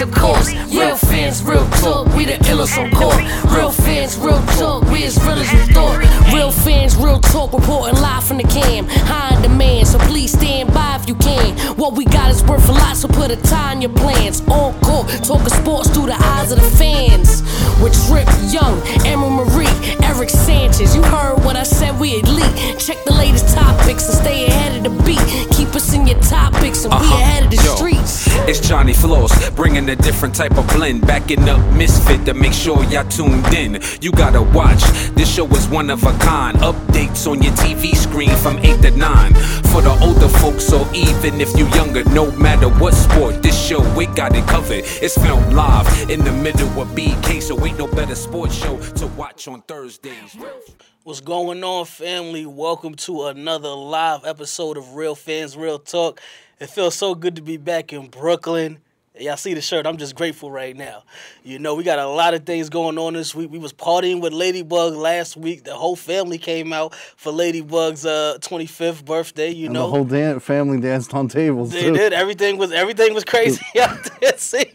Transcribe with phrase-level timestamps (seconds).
[0.00, 0.52] of course.
[0.70, 3.18] Real fans, real talk, we the illest on court.
[3.52, 5.98] Real fans, real talk, we as real as you thought.
[6.32, 8.86] Real fans, real talk, reporting live from the cam.
[8.88, 11.56] High in demand, so please stand by if you can.
[11.76, 14.40] What we got is worth a lot, so put a tie in your plans.
[14.48, 17.42] On court, talking sports through the eyes of the fans.
[17.82, 19.66] With Trip Yung, Emma Marie,
[20.02, 20.94] Eric Sanchez.
[20.94, 22.78] You heard what I said, we elite.
[22.78, 23.47] Check the latest
[28.48, 31.06] It's Johnny Floss, bringing a different type of blend.
[31.06, 33.78] Backing up Misfit to make sure y'all tuned in.
[34.00, 36.56] You gotta watch, this show is one of a kind.
[36.60, 39.34] Updates on your TV screen from 8 to 9.
[39.64, 43.82] For the older folks, or even if you younger, no matter what sport, this show,
[43.94, 44.84] we got it covered.
[45.02, 49.08] It's filmed live in the middle of BK, so ain't no better sports show to
[49.08, 50.38] watch on Thursdays.
[51.02, 52.46] What's going on, family?
[52.46, 56.22] Welcome to another live episode of Real Fans Real Talk.
[56.60, 58.78] It feels so good to be back in Brooklyn.
[59.18, 59.84] Y'all see the shirt?
[59.84, 61.02] I'm just grateful right now.
[61.42, 63.50] You know, we got a lot of things going on this week.
[63.50, 65.64] We was partying with Ladybug last week.
[65.64, 69.50] The whole family came out for Ladybug's uh, 25th birthday.
[69.50, 71.94] You And know, the whole dan- family danced on tables they too.
[71.94, 72.12] did.
[72.12, 74.38] Everything was everything was crazy out there.
[74.38, 74.70] See,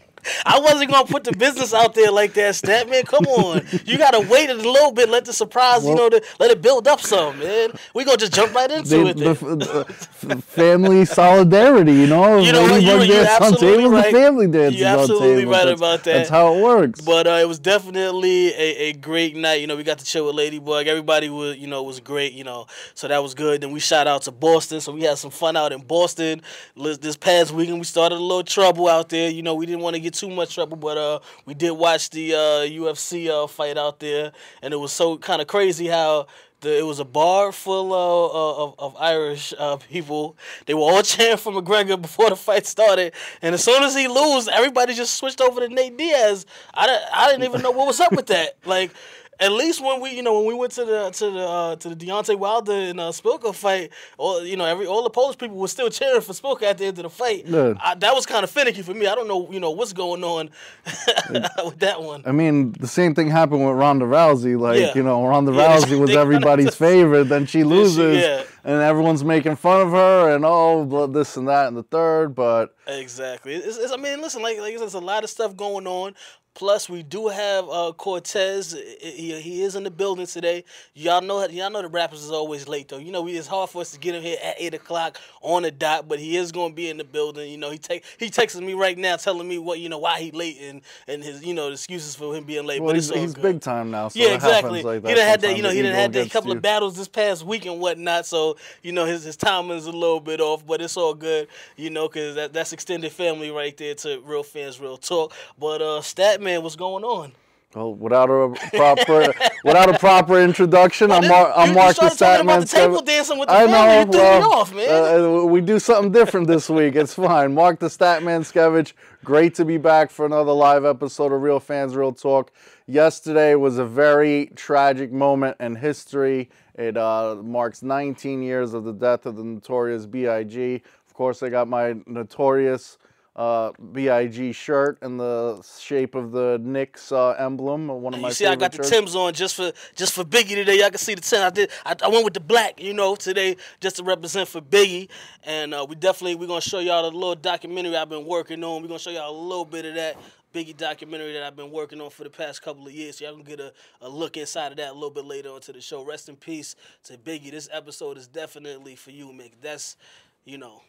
[0.46, 3.04] I wasn't gonna put the business out there like that, Stat man.
[3.04, 6.50] Come on, you gotta wait a little bit, let the surprise, you know, the, let
[6.50, 7.70] it build up some, man.
[7.94, 9.16] We gonna just jump right into They- it.
[9.16, 12.38] the, the family solidarity, you know.
[12.38, 12.76] You know?
[12.76, 14.12] You- on absolutely right.
[14.12, 16.12] family dances You're absolutely right That's- about that.
[16.14, 17.00] That's how it works.
[17.00, 19.60] But uh, it was definitely a, a great night.
[19.60, 20.86] You know, we got to chill with Ladybug.
[20.86, 22.32] Everybody was, you know, was great.
[22.32, 23.60] You know, so that was good.
[23.60, 24.80] Then we shout out to Boston.
[24.80, 26.42] So we had some fun out in Boston
[26.76, 27.78] this past weekend.
[27.78, 29.28] We started a little trouble out there.
[29.30, 32.10] You know, we didn't want to get too much trouble, but uh, we did watch
[32.10, 36.26] the uh, UFC uh, fight out there, and it was so kind of crazy how.
[36.60, 40.34] The, it was a bar full uh, uh, of, of Irish uh, people.
[40.64, 44.08] They were all cheering for McGregor before the fight started, and as soon as he
[44.08, 46.46] lose, everybody just switched over to Nate Diaz.
[46.72, 48.56] I, I didn't even know what was up with that.
[48.64, 48.92] Like,
[49.40, 51.88] at least when we, you know, when we went to the to the uh, to
[51.88, 55.56] the Deontay Wilder and uh, Szpilka fight, all you know, every all the Polish people
[55.56, 57.44] were still cheering for Szpilka at the end of the fight.
[57.48, 59.06] I, that was kind of finicky for me.
[59.06, 60.50] I don't know, you know, what's going on
[61.64, 62.22] with that one.
[62.26, 64.58] I mean, the same thing happened with Ronda Rousey.
[64.58, 64.92] Like, Yeah.
[64.94, 67.24] you know, Ronda Yeah, Rousey was everybody's favorite.
[67.24, 68.42] Then she loses, yeah.
[68.64, 72.34] and everyone's making fun of her, and oh, this and that and the third.
[72.34, 73.54] But Exactly.
[73.54, 75.86] It's, it's, I mean, listen, like, like I said, there's a lot of stuff going
[75.86, 76.14] on.
[76.54, 78.76] Plus, we do have uh, Cortez.
[79.00, 80.62] He, he is in the building today.
[80.94, 82.98] Y'all know, y'all know the rappers is always late though.
[82.98, 85.62] You know, we, it's hard for us to get him here at eight o'clock on
[85.64, 87.50] the dot, but he is going to be in the building.
[87.50, 90.20] You know, he take he texting me right now, telling me what you know why
[90.20, 92.80] he late and and his you know excuses for him being late.
[92.80, 94.08] well, but he's, he's big time now.
[94.08, 94.82] So Yeah, exactly.
[94.82, 96.62] like that he done had that, you know, he done had that couple to of
[96.62, 98.26] battles this past week and whatnot.
[98.26, 101.48] So you know, his his timing is a little bit off, but it's all good.
[101.76, 105.34] You know, because that, that's extended family right there to real fans, real talk.
[105.58, 106.00] But uh,
[106.44, 107.32] Statman, what's going on?
[107.74, 109.34] Well, without a proper
[109.64, 112.70] without a proper introduction, I'm this- Mar- I'm Mark the talking about Statman.
[112.70, 113.98] the table dancing with the I know.
[113.98, 115.24] You threw me well, off, man.
[115.24, 116.94] uh, we do something different this week.
[116.94, 117.52] It's fine.
[117.52, 118.92] Mark the Statman Skevich.
[119.24, 122.52] Great to be back for another live episode of Real Fans Real Talk.
[122.86, 126.50] Yesterday was a very tragic moment in history.
[126.76, 130.82] It uh, marks 19 years of the death of the notorious B.I.G.
[131.08, 132.98] Of course, I got my notorious
[133.36, 138.34] uh, BIG shirt in the shape of the Knicks uh, emblem, one of my You
[138.34, 138.90] see, I got the shirts.
[138.90, 140.78] Tims on just for just for Biggie today.
[140.78, 141.42] Y'all can see the Tim.
[141.42, 141.70] I did.
[141.84, 145.08] I, I went with the black, you know, today just to represent for Biggie.
[145.42, 148.82] And uh, we definitely we're gonna show y'all the little documentary I've been working on.
[148.82, 150.16] We're gonna show y'all a little bit of that
[150.54, 153.18] Biggie documentary that I've been working on for the past couple of years.
[153.18, 155.60] So y'all can get a, a look inside of that a little bit later on
[155.62, 156.04] to the show.
[156.04, 157.50] Rest in peace to Biggie.
[157.50, 159.54] This episode is definitely for you, Mick.
[159.60, 159.96] That's
[160.44, 160.82] you know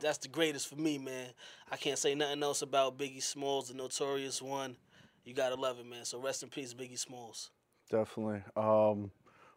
[0.00, 1.28] that's the greatest for me, man.
[1.70, 4.76] I can't say nothing else about Biggie Smalls, the notorious one.
[5.24, 6.04] You gotta love it, man.
[6.04, 7.50] So rest in peace, Biggie Smalls.
[7.90, 8.42] Definitely.
[8.56, 9.10] Um,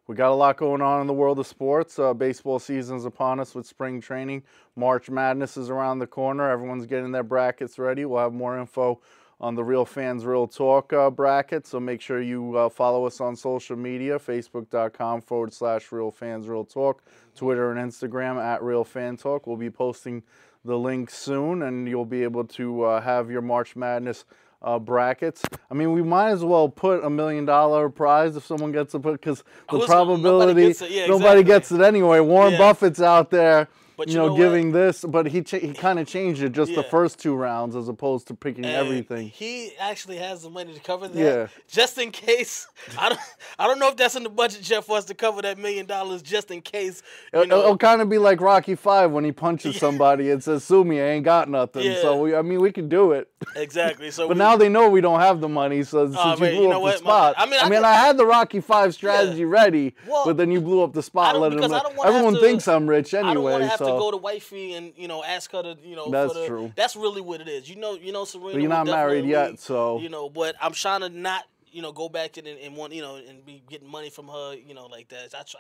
[0.08, 1.98] we got a lot going on in the world of sports.
[1.98, 4.44] Uh, baseball season's upon us with spring training.
[4.76, 6.50] March Madness is around the corner.
[6.50, 8.04] Everyone's getting their brackets ready.
[8.06, 9.00] We'll have more info
[9.42, 11.66] on the Real Fans Real Talk uh, bracket.
[11.68, 16.48] So make sure you uh, follow us on social media facebook.com forward slash Real Fans
[16.48, 17.04] Real Talk,
[17.36, 19.48] Twitter and Instagram at Real Fan Talk.
[19.48, 20.24] We'll be posting
[20.64, 24.26] the link soon, and you'll be able to uh, have your March Madness
[24.62, 25.42] uh, brackets.
[25.72, 29.00] I mean, we might as well put a million dollar prize if someone gets to
[29.00, 30.92] put because the Who's- nobody probability gets it.
[30.92, 31.44] Yeah, nobody exactly.
[31.44, 32.20] gets it anyway.
[32.20, 32.58] Warren Yeah.
[32.60, 33.68] Buffett's out there.
[34.02, 36.74] But you you know, know giving this, but he he kind of changed it just
[36.74, 39.28] the first two rounds as opposed to picking And everything.
[39.30, 41.16] He actually has the money to cover that.
[41.18, 41.48] Yeah.
[41.68, 42.68] Just in case.
[42.98, 43.20] I don't.
[43.60, 45.86] I don't know if that's in the budget, Jeff, for us to cover that million
[45.86, 47.04] dollars, just in case.
[47.32, 50.44] You It'll, know, it'll kind of be like Rocky Five when he punches somebody and
[50.44, 52.02] says, "Sue me, I ain't got nothing." Yeah.
[52.02, 53.30] So we, I mean, we can do it.
[53.56, 54.10] exactly.
[54.10, 56.34] So But we- now they know we don't have the money, so oh, since Oh,
[56.34, 56.92] you man, blew you know up what?
[56.94, 57.44] the spot, bad.
[57.44, 60.38] I mean, I I mean, could- I had the Rocky Five strategy ready, Well, but
[60.38, 61.38] then you blew up the spot.
[61.40, 63.70] letting them because I don't Everyone to- thinks I'm rich anyway.
[63.78, 66.10] so to go to wifey and you know ask her to you know.
[66.10, 66.74] That's for the, true.
[66.76, 67.70] That's really what it is.
[67.70, 68.52] You know, you know, Serena.
[68.54, 70.30] But you're not married yet, so- you know.
[70.30, 73.16] But I'm trying to not you know go back to and, and want you know
[73.16, 75.34] and be getting money from her you know like that.
[75.38, 75.60] I try.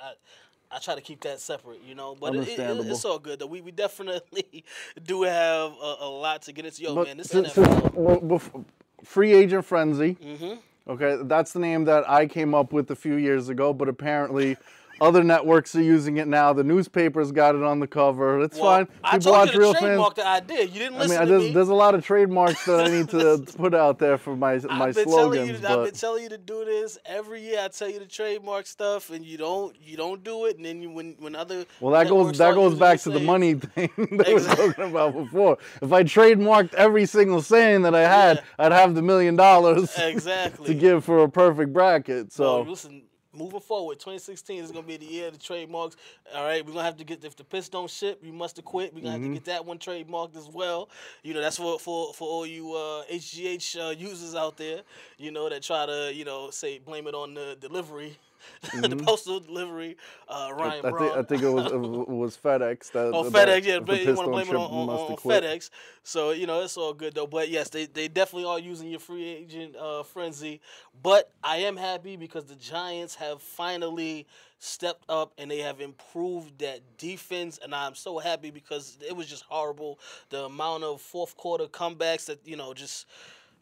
[0.73, 3.45] I try to keep that separate, you know, but it, it, it's all good though.
[3.45, 4.63] We, we definitely
[5.03, 6.81] do have a, a lot to get into.
[6.83, 8.63] Yo, But man, this since- NFL.
[9.03, 10.15] free agent frenzy.
[10.15, 10.53] Mm-hmm.
[10.91, 14.55] Okay, that's the name that I came up with a few years ago, but apparently.
[15.01, 16.53] Other networks are using it now.
[16.53, 18.39] The newspapers got it on the cover.
[18.41, 18.87] It's Well, fine.
[19.03, 19.83] I People told watch you to real fans.
[19.85, 20.63] trademark the idea.
[20.65, 21.51] You didn't I listen mean, to there's, me.
[21.53, 24.85] there's a lot of trademarks that I need to put out there for my my
[24.89, 25.47] I've been telling slogans.
[25.49, 27.59] you, to, I've been telling you to do this every year.
[27.63, 29.75] I tell you to trademark stuff, and you don't.
[29.81, 32.75] You don't do it, and then you, when when other well, that goes that goes
[32.77, 35.57] back to the money thing that we were talking about before.
[35.81, 38.43] If I trademarked every single saying that I had, Yeah.
[38.59, 40.67] I'd have the million dollars Exactly.
[40.67, 42.31] to give for a perfect bracket.
[42.31, 43.01] So So listen,
[43.33, 45.95] moving forward, 2016 is gonna be the year of the trademarks.
[46.35, 48.65] All right, we're gonna have to get if the piss don't ship, you must have
[48.65, 48.93] quit.
[48.93, 49.23] We're gonna Mm-hmm.
[49.23, 50.89] have to get that one trademarked as well.
[51.23, 54.81] You know, that's for for for all you uh, HGH uh, users out there.
[55.17, 58.17] You know that try to you know say blame it on the delivery.
[58.73, 59.97] the postal delivery,
[60.27, 60.87] uh, Ryan Mm-hmm.
[60.87, 61.09] I Braun.
[61.13, 62.91] think I think it was it was FedEx.
[62.91, 65.17] That, Oh, that- FedEx, yeah, but you want to blame it on, on, on.
[65.17, 65.69] FedEx.
[66.03, 67.27] So, you know, it's all good, though.
[67.27, 70.61] But yes, they, they definitely are using your free agent uh, frenzy.
[71.01, 74.27] But I am happy because the Giants have finally
[74.59, 77.59] stepped up and they have improved that defense.
[77.61, 79.99] And I'm so happy because it was just horrible.
[80.29, 83.05] The amount of fourth quarter comebacks that, you know, just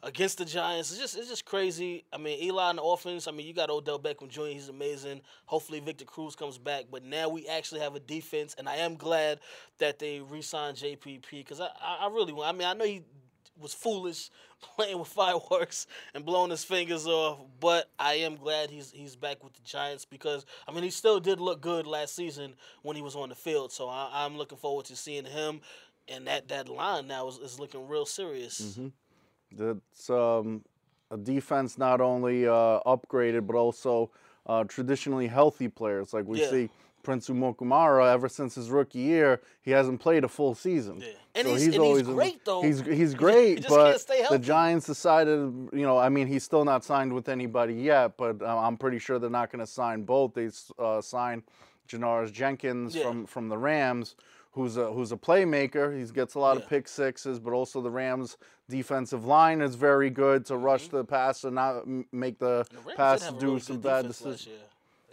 [0.04, 0.92] against the Giants.
[0.92, 2.06] It's just it's just crazy.
[2.14, 3.28] I mean, Eli in the offense.
[3.28, 4.46] I mean, you got Odell Beckham Jr.
[4.46, 5.22] He's amazing.
[5.46, 6.86] Hopefully, Victor Cruz comes back.
[6.92, 9.40] But now we actually have a defense, and I am glad
[9.80, 12.50] that they re-signed JPP because I, I really want.
[12.50, 13.04] I mean, I know he
[13.60, 14.30] was foolish
[14.76, 19.44] playing with fireworks and blowing his fingers off, but I am glad he's he's back
[19.44, 23.02] with the Giants because I mean he still did look good last season when he
[23.02, 23.72] was on the field.
[23.72, 25.62] So I, I'm looking forward to seeing him.
[26.12, 28.60] And that, that line now is, is looking real serious.
[28.62, 28.88] Mm-hmm.
[29.56, 30.64] That's um,
[31.12, 34.12] a defense not only uh, upgraded but also
[34.46, 36.14] uh, traditionally healthy players.
[36.14, 36.50] Like we Yeah.
[36.50, 36.70] see
[37.02, 41.00] Prince Amukamara, ever since his rookie year, he hasn't played a full season.
[41.00, 41.08] Yeah.
[41.36, 42.62] And he's- and he's always great, though.
[42.62, 44.38] He's he's great, he but the.
[44.40, 45.38] Giants decided,
[45.72, 49.00] you know, I mean, he's still not signed with anybody yet, but uh, I'm pretty
[49.00, 50.34] sure they're not going to sign both.
[50.34, 51.44] They uh, signed
[51.88, 53.04] Janoris Jenkins Yeah.
[53.04, 54.16] from from the Rams,
[54.52, 55.98] who's a who's a playmaker.
[55.98, 56.64] He gets a lot Yeah.
[56.64, 58.38] of pick sixes, but also the Rams
[58.70, 60.98] defensive line is very good to rush Mm-hmm.
[60.98, 64.08] the pass and not make the, The pass did have a do really some bad
[64.08, 64.48] decisions.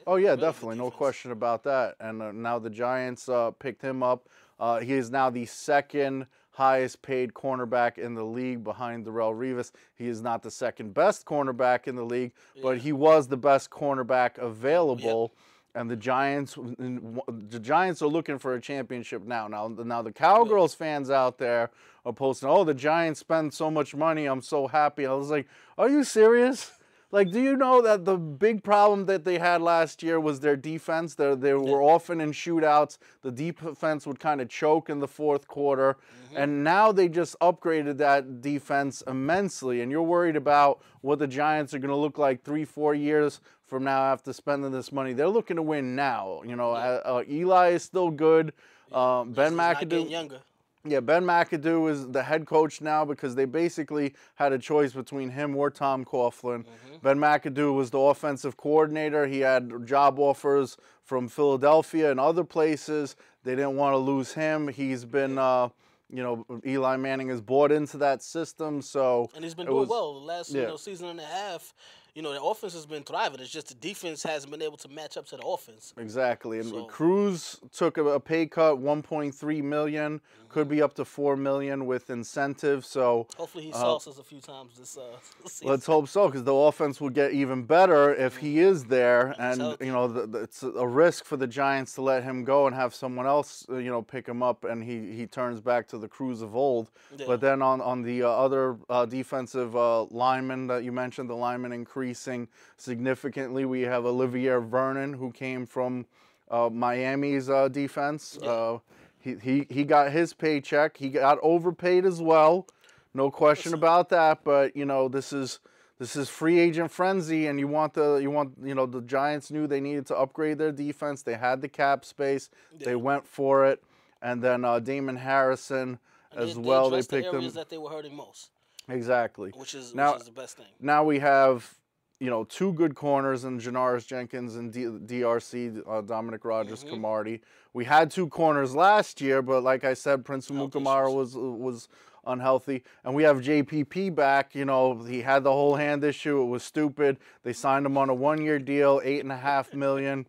[0.07, 1.97] Oh yeah, Really definitely, no question about that.
[2.01, 4.29] And uh, now the Giants uh, picked him up.
[4.61, 9.73] Uh, he is now the second highest paid cornerback in the league behind Darrelle Revis.
[9.95, 12.33] He is not the second best cornerback in the league,
[12.63, 15.33] but he was the best cornerback available.
[15.77, 19.47] And the Giants, the Giants are looking for a championship now.
[19.47, 21.71] Now, now the Cowgirls fans out there
[22.07, 24.25] are posting, "Oh, the Giants spend so much money.
[24.25, 25.47] I'm so happy." I was like,
[25.77, 26.73] "Are you serious?"
[27.13, 30.57] Like, do you know that the big problem that they had last year was their
[30.57, 31.15] defense?
[31.15, 32.99] They, they were often in shootouts.
[33.23, 35.95] The defense would kind of choke in the fourth quarter.
[35.95, 36.37] Mm-hmm.
[36.37, 39.83] And now they just upgraded that defense immensely.
[39.83, 43.41] And you're worried about what the Giants are going to look like three, four years
[43.67, 45.13] from now after spending this money.
[45.13, 46.43] They're looking to win now.
[46.47, 48.53] You know, uh, uh, Eli is still good.
[48.93, 50.09] Um, ben McAdoo.
[50.09, 50.41] younger.
[50.89, 55.31] Yeah, Ben McAdoo is the head coach now because they basically had a choice between
[55.31, 56.65] him or Tom Coughlin.
[56.65, 56.97] Mm-hmm.
[57.03, 59.27] Ben McAdoo was the offensive coordinator.
[59.27, 63.17] He had job offers from Philadelphia and other places.
[63.43, 64.69] They didn't want to lose him.
[64.69, 65.71] He's been, uh,
[66.09, 68.81] you know, Eli Manning has bought into that system.
[68.81, 70.15] So And he's been doing was- well.
[70.15, 71.75] The last you know season and a half,
[72.17, 73.41] you know, the offense has been thriving.
[73.41, 75.93] It's just the defense hasn't been able to match up to the offense.
[75.99, 80.49] Exactly, and So- Cruz took a, pay cut, 1.3 million, Mm-hmm.
[80.61, 82.87] could be up to 4 million with incentives.
[82.89, 85.03] So Hopefully he Uh, sauces a few times this uh
[85.47, 85.69] season.
[85.69, 89.35] Let's hope so, because the offense will get even better if he is there.
[89.39, 89.87] And healthy.
[89.87, 92.75] you know, the, the, it's a risk for the Giants to let him go and
[92.75, 95.99] have someone else, uh, you know, pick him up, and he he turns back to
[95.99, 96.91] the Cruz of old.
[97.19, 97.27] Yeah.
[97.27, 101.35] But then on on the uh, other uh, defensive uh, lineman that you mentioned, the
[101.35, 101.73] lineman
[102.07, 103.65] increasing significantly.
[103.65, 106.07] We have Olivier Vernon, who came from
[106.51, 108.39] uh, Miami's uh, defense.
[108.39, 108.79] Uh,
[109.19, 110.97] he, he he got his paycheck.
[110.97, 112.67] He got overpaid as well,
[113.13, 114.45] no question about that.
[114.45, 115.59] But you know, this is
[115.99, 119.51] this is free agent frenzy, and you want the you want you know the Giants
[119.51, 121.23] knew they needed to upgrade their defense.
[121.23, 122.51] They had the cap space.
[122.79, 123.83] They went for it,
[124.23, 125.99] and then uh, Damon Harrison
[126.37, 126.91] as They- well.
[126.91, 128.51] They addressed the picked him areas that they were hurting most,
[128.89, 129.51] exactly.
[129.57, 130.67] which is Now- which is the best thing.
[130.79, 131.75] now we have
[132.21, 134.85] you know two good corners in Janoris Jenkins and D-
[135.21, 136.89] DRC uh, Dominique Rodgers Mm-hmm.
[136.91, 137.41] Cromartie.
[137.73, 141.89] We had two corners last year, but like I said, Prince Amukamara was was
[142.27, 144.55] unhealthy, and we have JPP back.
[144.55, 146.41] You know he had the whole hand issue.
[146.41, 147.19] It was stupid.
[147.43, 150.27] They signed him on a one year deal, eight and a half million.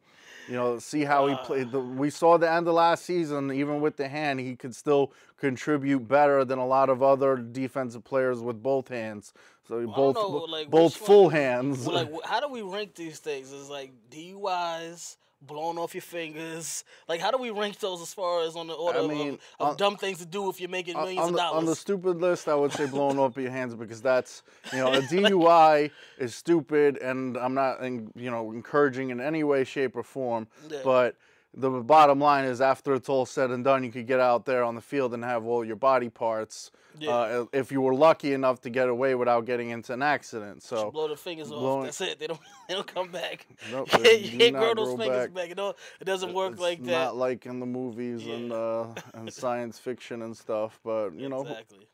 [0.49, 1.71] You know, see how he played.
[1.73, 5.11] The, we saw the end of last season, even with the hand, he could still
[5.35, 9.33] contribute better than a lot of other defensive players with both hands.
[9.67, 11.85] So I both know, like, both full one- hands.
[11.85, 13.51] Well, like, how do we rank these things?
[13.51, 16.83] Is like DUIs, blowing off your fingers.
[17.07, 19.27] Like, how do we rank those as far as on the order I of- mean,
[19.29, 21.57] of, of on- dumb things to do if you're making millions on of dollars?
[21.59, 24.93] on the stupid list, I would say blowing off your hands because that's you know
[24.93, 30.03] a DUI is stupid, and I'm not you know encouraging in any way, shape, or
[30.03, 30.47] form.
[30.69, 30.79] Yeah.
[30.83, 31.15] But
[31.53, 34.63] the bottom line is, after it's all said and done, you could get out there
[34.63, 36.71] on the field and have all your body parts.
[36.99, 37.11] Yeah.
[37.11, 40.89] Uh, if you were lucky enough to get away without getting into an accident, so
[40.89, 41.85] blow the fingers blowing- off.
[41.85, 42.19] That's it.
[42.19, 42.39] They don't.
[42.67, 43.47] They don't come back.
[43.71, 45.47] Nope, you can't, do you can't not grow those grow fingers back.
[45.49, 45.57] back.
[45.57, 46.91] Know, it doesn't work it's like that.
[46.91, 50.79] not like in the movies and uh, and science fiction and stuff.
[50.83, 51.87] But you know, Exactly.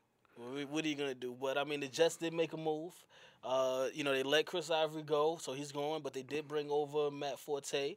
[0.68, 1.36] What are you gonna do?
[1.40, 2.92] But I mean, the Jets did make a move.
[3.44, 6.02] Uh, you know, they let Chris Ivory go, so he's going.
[6.02, 7.96] But they did bring over Matt Forte.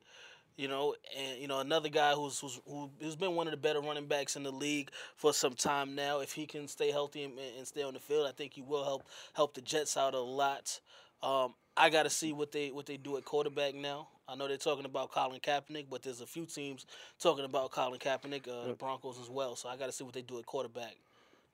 [0.58, 3.58] You know, and you know another guy who's who's who, who's been one of the
[3.58, 6.20] better running backs in the league for some time now.
[6.20, 8.84] If he can stay healthy and, and stay on the field, I think he will
[8.84, 10.80] help help the Jets out a lot.
[11.22, 14.08] Um, I got to see what they what they do at quarterback now.
[14.28, 16.86] I know they're talking about Colin Kaepernick, but there's a few teams
[17.20, 19.56] talking about Colin Kaepernick, uh, the Broncos as well.
[19.56, 20.98] So I got to see what they do at quarterback.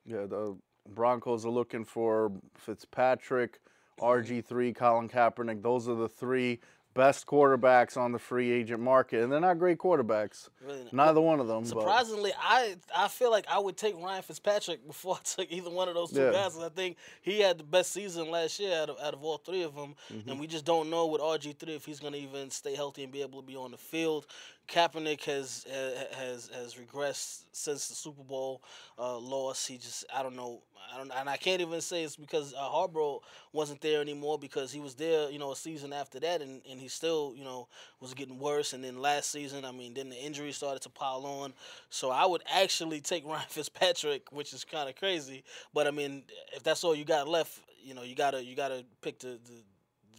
[0.04, 0.56] Yeah, the
[0.88, 3.60] Broncos are looking for Fitzpatrick,
[4.00, 5.62] RG3, Colin Kaepernick.
[5.62, 6.60] Those are the three
[6.94, 10.48] best quarterbacks on the free agent market, and they're not great quarterbacks.
[10.64, 10.92] Really not.
[10.92, 11.62] Neither one of them.
[11.62, 15.70] but- Surprisingly, I I feel like I would take Ryan Fitzpatrick before I took either
[15.70, 16.32] one of those two Yeah.
[16.32, 16.56] guys.
[16.56, 19.62] I think he had the best season last year out of, out of all three
[19.62, 20.30] of them, Mm-hmm.
[20.30, 23.02] and we just don't know with RG three if he's going to even stay healthy
[23.02, 24.26] and be able to be on the field.
[24.68, 28.62] Kaepernick has ha- has has regressed since the Super Bowl
[28.98, 29.66] uh, loss.
[29.66, 32.60] He just I don't know I don't and I can't even say it's because uh,
[32.60, 33.20] Harbaugh
[33.52, 36.80] wasn't there anymore because he was there you know a season after that and, and
[36.80, 37.68] he still you know
[38.00, 41.24] was getting worse and then last season I mean then the injuries started to pile
[41.26, 41.52] on.
[41.90, 45.44] So I would actually take Ryan Fitzpatrick, which is kind of crazy.
[45.72, 48.84] But I mean if that's all you got left, you know you gotta you gotta
[49.02, 49.38] pick the.
[49.44, 49.73] the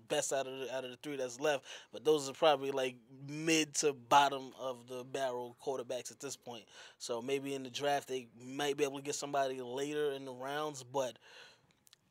[0.08, 2.96] best out of the, out of the three that's left, but those are probably like
[3.28, 6.64] mid to bottom of the barrel quarterbacks at this point.
[6.98, 10.34] So maybe in the draft they might be able to get somebody later in the
[10.34, 11.18] rounds, but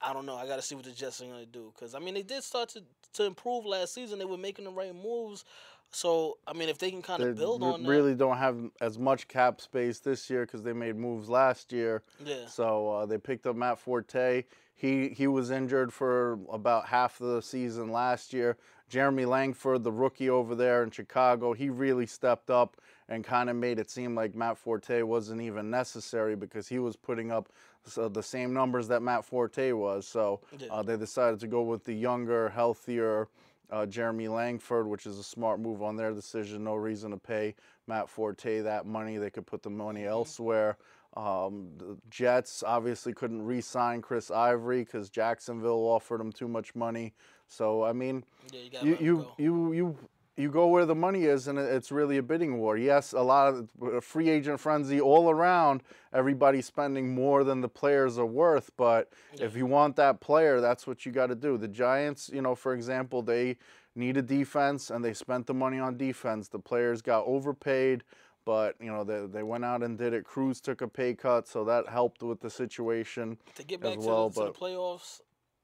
[0.00, 0.36] I don't know.
[0.36, 2.42] I got to see what the Jets are gonna do because I mean they did
[2.42, 2.82] start to
[3.14, 4.18] to improve last season.
[4.18, 5.44] They were making the right moves.
[5.90, 8.98] So I mean, if they can kind of build on that, really don't have as
[8.98, 12.02] much cap space this year because they made moves last year.
[12.24, 14.44] yeah, So uh, they picked up Matt Forte.
[14.75, 18.57] He he was injured for about half of the season last year.
[18.88, 22.76] Jeremy Langford, the rookie over there in Chicago, he really stepped up
[23.09, 26.97] and kind of made it seem like Matt Forte wasn't even necessary because he was
[26.97, 27.49] putting up
[27.87, 30.07] so the same numbers that Matt Forte was.
[30.07, 30.40] So
[30.71, 33.28] uh, they decided to go with the younger, healthier
[33.71, 36.64] uh, Jeremy Langford, which is a smart move on their decision.
[36.64, 37.54] No reason to pay
[37.87, 39.16] Matt Forte that money.
[39.19, 40.76] They could put the money elsewhere.
[41.16, 47.14] Um, the Jets obviously couldn't re-sign Chris Ivory because Jacksonville offered him too much money.
[47.47, 49.99] So I mean, yeah, you you you, you you
[50.37, 52.76] you go where the money is, and it's really a bidding war.
[52.76, 55.83] Yes, a lot of uh, free agent frenzy all around.
[56.12, 58.71] Everybody's spending more than the players are worth.
[58.76, 61.56] But if you want that player, that's what you got to do.
[61.56, 63.59] The Giants, you know, for example, they
[63.94, 66.49] need a defense, and they spent the money on defense.
[66.49, 68.02] The players got overpaid.
[68.44, 70.24] But you know they, they went out and did it.
[70.24, 73.38] Cruz took a pay cut, so that helped with the situation.
[73.54, 75.20] to get as back to, well, the, to the playoffs,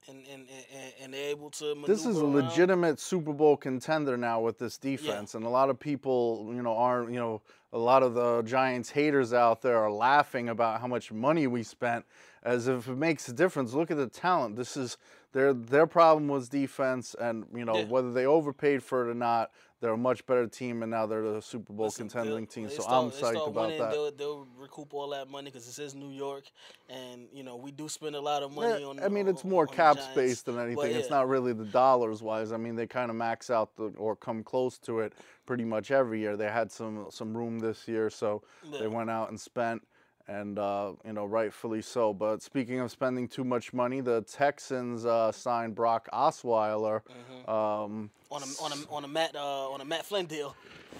[0.08, 1.75] and and, and and they're able to.
[1.87, 2.49] this is a around.
[2.49, 6.75] legitimate Super Bowl contender now with this defense, and a lot of people, you know,
[6.75, 10.87] aren't, you know, a lot of the Giants haters out there are laughing about how
[10.87, 12.04] much money we spent,
[12.42, 13.75] as if it makes a difference.
[13.75, 14.56] Look at the talent.
[14.56, 14.97] This is
[15.32, 17.85] their their problem was defense, and you know Yeah.
[17.85, 21.23] whether they overpaid for it or not, they're a much better team, and now they're
[21.23, 22.68] the Super Bowl Listen, contending team.
[22.68, 23.90] So start- I'm psyched about winning, that.
[23.92, 26.44] They'll, they'll recoup all that money because this is New York,
[26.88, 29.00] and you know we do spend a lot of eh, money Yeah, on.
[29.02, 30.76] I mean, it's on- more on cap space than anything.
[30.76, 32.50] But It's not really the dollars wise.
[32.52, 35.12] I mean, they kind of max out the or come close to it
[35.47, 36.37] pretty much every year.
[36.37, 38.80] They had some some room this year, so Yeah.
[38.80, 39.87] they went out and spent,
[40.29, 42.12] and uh, you know, rightfully so.
[42.15, 47.03] But speaking of spending too much money, the Texans uh, signed Brock Osweiler.
[47.03, 47.50] Mm-hmm.
[47.50, 50.55] Um, on a on a on a Matt uh, on a Matt Flynn deal.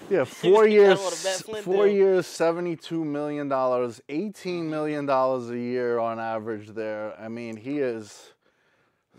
[0.09, 1.95] Yeah, four years, all the Matt Flynn four deal.
[1.95, 6.69] years, seventy-two million dollars, eighteen million dollars a year on average.
[6.69, 8.33] There, I mean, he is.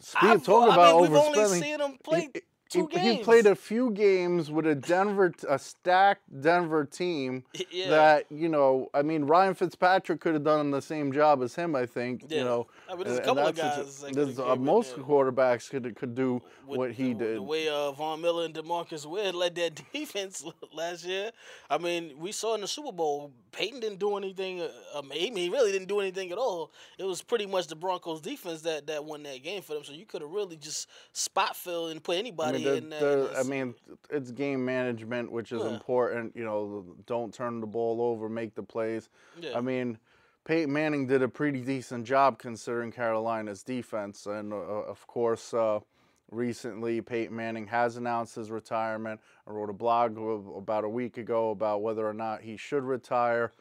[0.01, 2.43] Speaking I've- talk I mean, we've only seen him overspending.
[2.73, 3.19] Seen him play he, two he, games.
[3.19, 7.45] he played a few games with a Denver, a stacked Denver team.
[7.71, 7.91] Yeah.
[7.91, 11.75] That you know, I mean, Ryan Fitzpatrick could have done the same job as him.
[11.75, 12.25] I think.
[12.29, 12.39] Yeah.
[12.39, 14.97] You know, I mean, there's a and- couple of that's guys that there's, uh, most
[14.97, 15.05] there.
[15.05, 17.37] quarterbacks could could do with what he the, did.
[17.37, 21.31] The way uh, Von Miller and DeMarcus Ware led that defense last year.
[21.71, 24.61] I mean, we saw in the Super Bowl, Peyton didn't do anything.
[24.61, 26.73] Uh, um, he, he really didn't do anything at all.
[26.99, 29.85] It was pretty much the Broncos defense that, that won that game for them.
[29.85, 33.01] So you could have really just spot fill and put I anybody mean, in there-
[33.01, 33.25] there.
[33.29, 33.75] there- I mean,
[34.11, 35.71] it's game management, which is Yeah.
[35.75, 36.35] important.
[36.37, 39.09] You know, don't turn the ball over, make the plays.
[39.41, 39.57] Yeah.
[39.57, 39.99] I mean,
[40.45, 45.81] Peyton Manning did a pretty decent job considering Carolina's defense, and uh, of course, uh,
[46.31, 49.21] recently Peyton Manning has announced his retirement.
[49.47, 50.17] I wrote a blog
[50.57, 53.53] about a week ago about whether or not he should retire.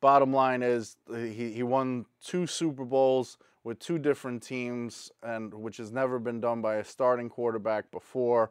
[0.00, 5.76] Bottom line is he, he won two Super Bowls with two different teams, and which
[5.76, 8.50] has never been done by a starting quarterback before.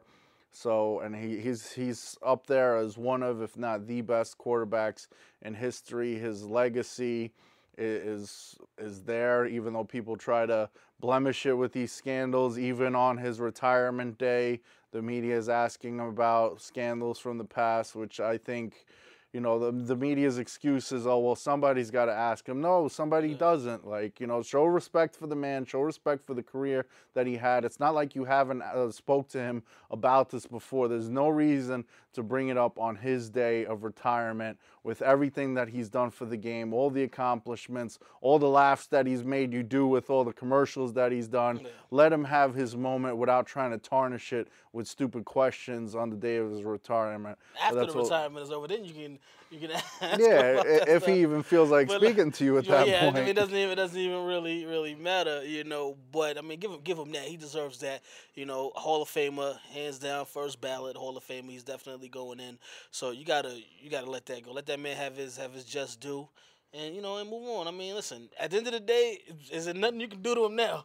[0.52, 5.06] So, and he, he's he's up there as one of, if not the best quarterbacks
[5.42, 6.16] in history.
[6.16, 7.32] His legacy
[7.78, 10.68] is is there, even though people try to
[11.00, 12.58] blemish it with these scandals.
[12.58, 14.60] Even on his retirement day,
[14.92, 18.84] the media is asking him about scandals from the past, which I think
[19.32, 22.60] you know, the, the media's excuse is, oh, well, somebody's got to ask him.
[22.60, 23.86] No, somebody doesn't.
[23.86, 27.36] Like, you know, show respect for the man, show respect for the career that he
[27.36, 27.64] had.
[27.64, 30.88] It's not like you haven't uh, spoke to him about this before.
[30.88, 35.68] There's no reason to bring it up on his day of retirement with everything that
[35.68, 39.62] he's done for the game, all the accomplishments, all the laughs that he's made you
[39.62, 41.60] do with all the commercials that he's done.
[41.90, 46.16] Let him have his moment without trying to tarnish it with stupid questions on the
[46.16, 47.38] day of his retirement.
[47.60, 49.18] After that's the retirement is over, then you can
[49.50, 52.30] you can ask yeah, about i- that if he even feels like But, like, speaking
[52.32, 53.16] to you at that yeah, point.
[53.16, 55.96] Mean, it doesn't even it doesn't even really really matter, you know.
[56.12, 57.24] But I mean, give him give him that.
[57.24, 58.02] He deserves that.
[58.34, 61.50] You know, Hall of Famer, hands down, first ballot Hall of Famer.
[61.50, 62.58] He's definitely going in.
[62.90, 64.52] So you gotta you gotta let that go.
[64.52, 66.28] Let that man have his have his just due,
[66.72, 67.66] and you know, and move on.
[67.66, 68.28] I mean, listen.
[68.38, 69.18] At the end of the day,
[69.50, 70.84] is there nothing you can do to him now?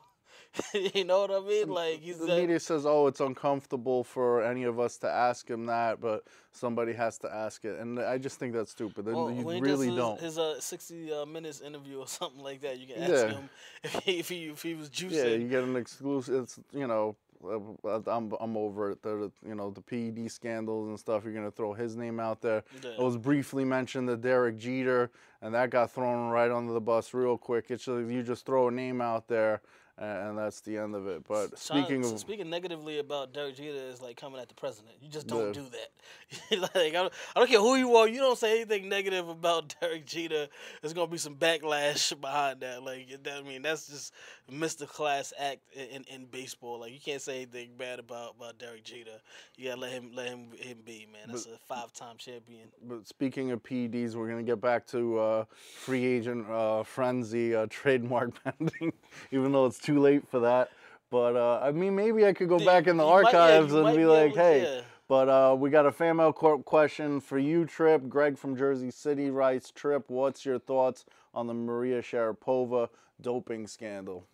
[0.95, 1.69] you know what I mean?
[1.69, 5.49] Like he's the uh, media says, "Oh, it's uncomfortable for any of us to ask
[5.49, 9.05] him that, but somebody has to ask it," and I just think that's stupid.
[9.05, 10.19] Well, you when he really his, don't.
[10.19, 13.31] His uh, sixty uh, minutes interview or something like that, you can ask Yeah.
[13.31, 13.49] him
[13.83, 15.11] if he, if he if he was juicing.
[15.11, 16.43] yeah, you get an exclusive.
[16.43, 19.01] It's you know, uh, I'm I'm over it.
[19.01, 21.23] The you know the PED scandals and stuff.
[21.23, 22.63] You're gonna throw his name out there.
[22.83, 22.91] Yeah.
[22.91, 27.13] It was briefly mentioned that Derek Jeter, and that got thrown right under the bus
[27.13, 27.65] real quick.
[27.69, 29.61] It's just, you just throw a name out there,
[29.97, 31.23] and, that's the end of it.
[31.27, 34.95] But speaking so of speaking negatively about Derek Jeter is like coming at the president.
[35.01, 35.53] You just don't Yeah.
[35.53, 36.73] do that.
[36.75, 38.07] like I don't, I don't care who you are.
[38.07, 40.47] You don't say anything negative about Derek Jeter.
[40.81, 42.83] There's gonna be some backlash behind that.
[42.83, 44.13] Like I mean, that's just
[44.51, 44.87] Mr.
[44.87, 46.79] Class act in, in, in baseball.
[46.79, 49.19] Like you can't say anything bad about, about Derek Jeter.
[49.55, 51.23] You gotta let him let him him be man.
[51.27, 52.67] That's a five time champion.
[52.83, 55.45] But speaking of PEDs, we're gonna get back to uh,
[55.77, 58.93] free agent uh, frenzy, uh, trademark pending,
[59.31, 60.71] even though it's too late for that.
[61.11, 63.73] But uh, I mean, maybe I could go back in the you might- yeah, archives
[63.73, 64.61] and be like, able hey.
[64.63, 64.81] yeah.
[65.07, 68.09] But uh, we got a fan mail qu- question for you, Trip.
[68.09, 72.89] Greg from Jersey City writes, Trip, what's your thoughts on the Maria Sharapova
[73.21, 74.25] doping scandal?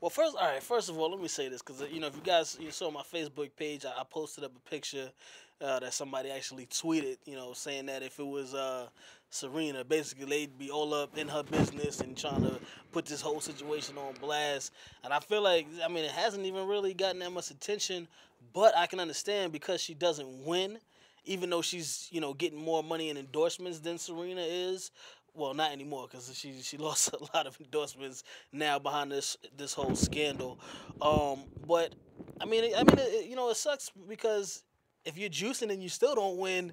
[0.00, 0.62] Well, first, all right.
[0.62, 2.90] First of all, let me say this because you know, if you guys you saw
[2.90, 5.10] my Facebook page, I, I posted up a picture
[5.60, 7.18] uh, that somebody actually tweeted.
[7.24, 8.88] You know, saying that if it was uh,
[9.30, 12.58] Serena, basically they'd be all up in her business and trying to
[12.92, 14.72] put this whole situation on blast.
[15.04, 18.08] And I feel like, I mean, it hasn't even really gotten that much attention.
[18.52, 20.78] But I can understand because she doesn't win,
[21.24, 24.90] even though she's you know getting more money and endorsements than Serena is.
[25.34, 29.74] Well, not anymore because she she lost a lot of endorsements now behind this this
[29.74, 30.58] whole scandal.
[31.02, 31.94] Um, but
[32.40, 34.62] I mean, I mean, it, you know, it sucks because
[35.04, 36.72] if you're juicing and you still don't win,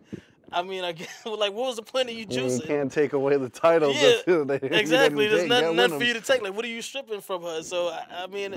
[0.51, 2.62] I mean, I guess, like, what was the point of you juicing?
[2.62, 3.95] You can't take away the titles.
[3.95, 4.19] Yeah,
[4.62, 5.27] exactly.
[5.27, 6.41] There's nothing, nothing for you to take.
[6.41, 7.63] Like, what are you stripping from her?
[7.63, 8.55] So, I, I mean,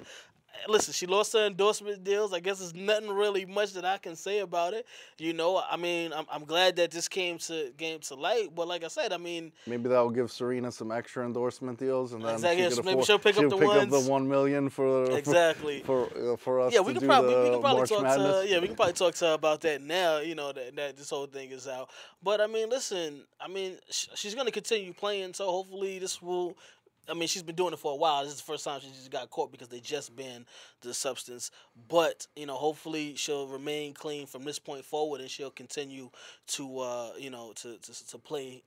[0.69, 2.33] listen, she lost her endorsement deals.
[2.33, 4.87] I guess there's nothing really much that I can say about it.
[5.19, 8.49] You know, I mean, I'm, I'm glad that this came to came to light.
[8.55, 12.13] But like I said, I mean, Maybe that will give Serena some extra endorsement deals,
[12.13, 14.01] and then Exactly, she could maybe afford- she'll pick up she'll the pick up the
[14.01, 15.81] one million for for- Exactly.
[15.83, 18.27] for uh, for us yeah, to we do probably we could probably March talk Madness.
[18.27, 20.19] to her, yeah we can probably talk to her about that now.
[20.19, 21.91] You know that, that this whole thing is out.
[22.23, 26.57] But I mean, listen, I mean, sh- she's gonna continue playing, so hopefully this will.
[27.09, 28.23] I mean, she's been doing it for a while.
[28.23, 30.45] This is the first time she just got caught because they just banned
[30.83, 31.51] the substance.
[31.89, 36.11] But you know, hopefully she'll remain clean from this point forward, and she'll continue
[36.49, 38.63] to uh, you know to, to to play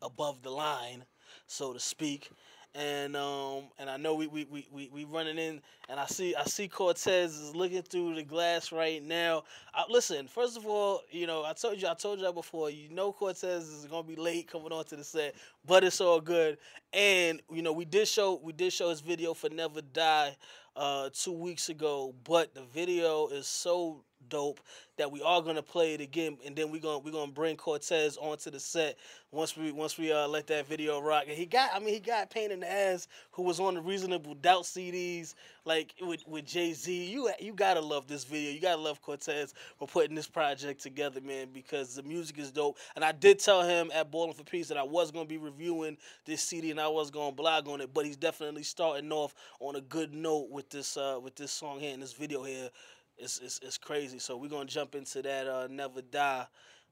[0.00, 1.04] above the line,
[1.46, 2.30] so to speak.
[2.74, 6.34] And um and I know we we, we, we, we running in and I see
[6.34, 9.44] I see Cortez is looking through the glass right now.
[9.74, 12.70] I, listen, first of all, you know I told you I told you that before.
[12.70, 15.34] You know Cortez is gonna be late coming onto the set,
[15.66, 16.56] but it's all good.
[16.94, 20.36] And you know we did show we did show his video for Never Die
[20.74, 24.60] uh, two weeks ago, but the video is so dope
[24.98, 28.16] that we are gonna play it again, and then we gonna we gonna bring Cortez
[28.16, 28.98] onto the set
[29.30, 31.24] once we once we uh, let that video rock.
[31.26, 33.80] And he got I mean he got pain in the ass who was on the
[33.80, 37.10] Reasonable Doubt CDs like with with Jay Z.
[37.10, 38.50] You you gotta love this video.
[38.52, 42.78] You gotta love Cortez for putting this project together, man, because the music is dope.
[42.94, 45.96] And I did tell him at Bowling for Peace that I was gonna be reviewing
[46.26, 49.76] this CD and I was gonna blog on it, but he's definitely starting off on
[49.76, 52.68] a good note with this uh, with this song here and this video here.
[53.16, 54.18] It's, it's, it's crazy.
[54.18, 56.46] So we're gonna jump into that uh, Never Die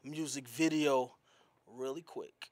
[0.05, 1.13] music video
[1.67, 2.51] really quick.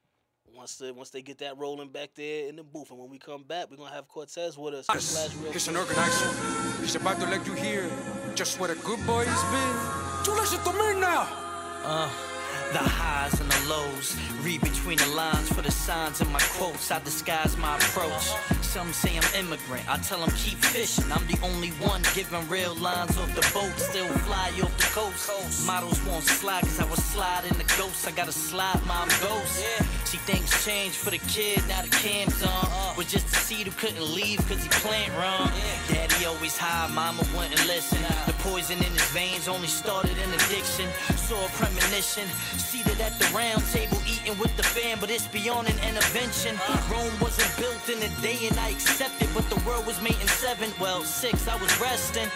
[0.55, 3.19] Once they once they get that rolling back there in the booth, and when we
[3.19, 4.87] come back, we're gonna have Cortez with us.
[4.87, 6.81] Slash real He's an organizer.
[6.81, 7.89] He's about to let you hear
[8.35, 9.75] just what a good boy he's been.
[10.23, 12.38] Tú listen to me now.
[12.71, 16.91] The highs and the lows, read between the lines for the signs in my quotes.
[16.91, 18.29] I disguise my approach.
[18.61, 21.11] Some say I'm immigrant, I tell them keep fishing.
[21.11, 25.65] I'm the only one giving real lines off the boat, still fly off the coast.
[25.65, 28.07] Models won't slide cause I was sliding the ghost.
[28.07, 29.65] I gotta slide, mom ghost.
[30.05, 32.95] She thinks change for the kid, now the cam's on.
[32.97, 35.51] Was just a seed who couldn't leave cause he plant wrong.
[35.89, 37.99] Daddy always high, mama wouldn't listen.
[38.25, 40.87] The poison in his veins only started in addiction.
[41.15, 42.27] Saw a premonition,
[42.57, 46.59] seated at the round table eating with the fam, but it's beyond an intervention.
[46.91, 50.27] Rome wasn't built in a day and I accepted, but the world was made in
[50.27, 52.29] seven, well, six, I was resting.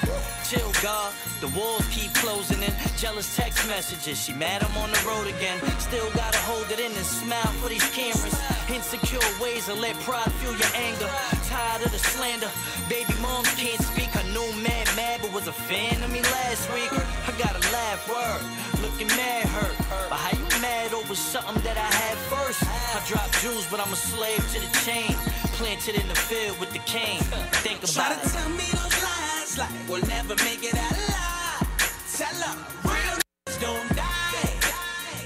[0.47, 2.73] Chill, God, the walls keep closing in.
[2.97, 5.59] Jealous text messages, she mad I'm on the road again.
[5.79, 8.35] Still gotta hold it in and smile for these cameras.
[8.69, 11.09] Insecure ways to let pride fuel your anger.
[11.53, 12.49] Tired of the slander,
[12.89, 14.09] baby moms can't speak.
[14.17, 16.91] I knew mad, mad, but was a fan of me last week.
[16.91, 18.41] I gotta laugh, word,
[18.81, 19.77] looking mad hurt.
[20.09, 22.63] But how you mad over something that I had first?
[22.65, 25.13] I drop jewels, but I'm a slave to the chain.
[25.61, 27.21] Planted in the field with the cane.
[27.61, 28.31] Think Try to it.
[28.33, 31.69] tell me those lies like we'll never make it out alive.
[32.17, 34.09] Tell 'em real niggas don't die.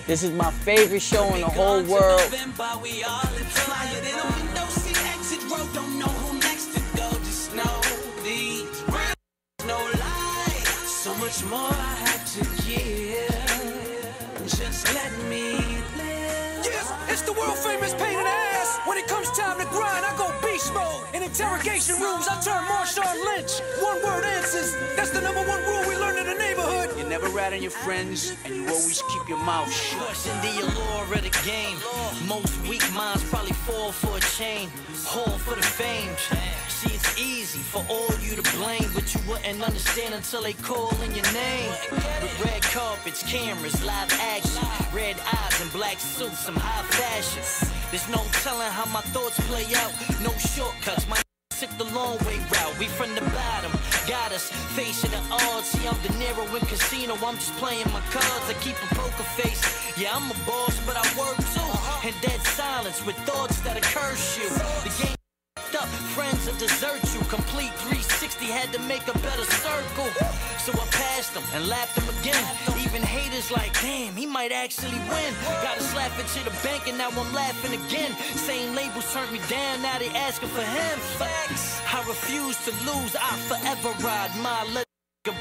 [0.06, 2.48] This is my favorite show in the We whole gone to world.
[11.28, 13.28] Much more I have to give.
[14.48, 15.60] Just let me
[16.00, 16.64] live.
[16.64, 18.80] Yes, it's the world famous pain in the ass.
[18.86, 21.04] When it comes time to grind, I go beast mode.
[21.14, 23.60] In interrogation rooms, I turn Marshawn Lynch.
[23.84, 24.72] One word answers.
[24.96, 26.98] That's the number one rule we learn in the neighborhood.
[26.98, 30.00] You never rat on your friends, and you always keep your mouth shut.
[30.00, 31.76] Question the allure of the game.
[32.26, 34.70] Most weak minds probably fall for a chain,
[35.10, 36.16] fall for the fame.
[36.78, 40.94] See, it's easy for all you to blame, but you wouldn't understand until they call
[41.02, 41.72] in your name.
[42.22, 44.62] With red carpets, cameras, live action,
[44.94, 47.42] red eyes and black suits, some high fashion.
[47.90, 51.10] There's no telling how my thoughts play out, no shortcuts.
[51.10, 51.18] My
[51.60, 53.72] Took the long way route, we from the bottom.
[54.06, 55.66] Got us facing the odds.
[55.74, 57.16] See, I'm De Niro in casino.
[57.26, 58.46] I'm just playing my cards.
[58.48, 59.66] I keep a poker face.
[59.98, 62.08] Yeah, I'm a boss, but I work too.
[62.08, 64.50] And dead silence with thoughts that'll curse you.
[64.86, 65.17] The game
[65.80, 67.22] up, friends will desert you.
[67.30, 70.10] Complete 360 had to make a better circle.
[70.66, 72.44] So I passed them and laughed them again.
[72.84, 75.32] Even haters like, damn, he might actually win.
[75.64, 78.12] Gotta slap it to the bank and now I'm laughing again.
[78.36, 80.96] Same labels turned me down, now they asking for him.
[81.22, 81.82] Facts.
[81.94, 84.88] I refuse to lose, I forever ride my let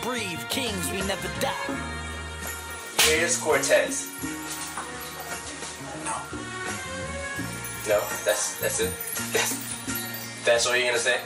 [0.03, 0.41] breathe.
[0.49, 1.77] Kings, we never die.
[3.03, 4.11] Here's Cortez.
[6.05, 6.17] No.
[7.89, 8.93] No, that's that's it.
[9.33, 9.76] That's
[10.47, 11.19] that's all you're gonna say.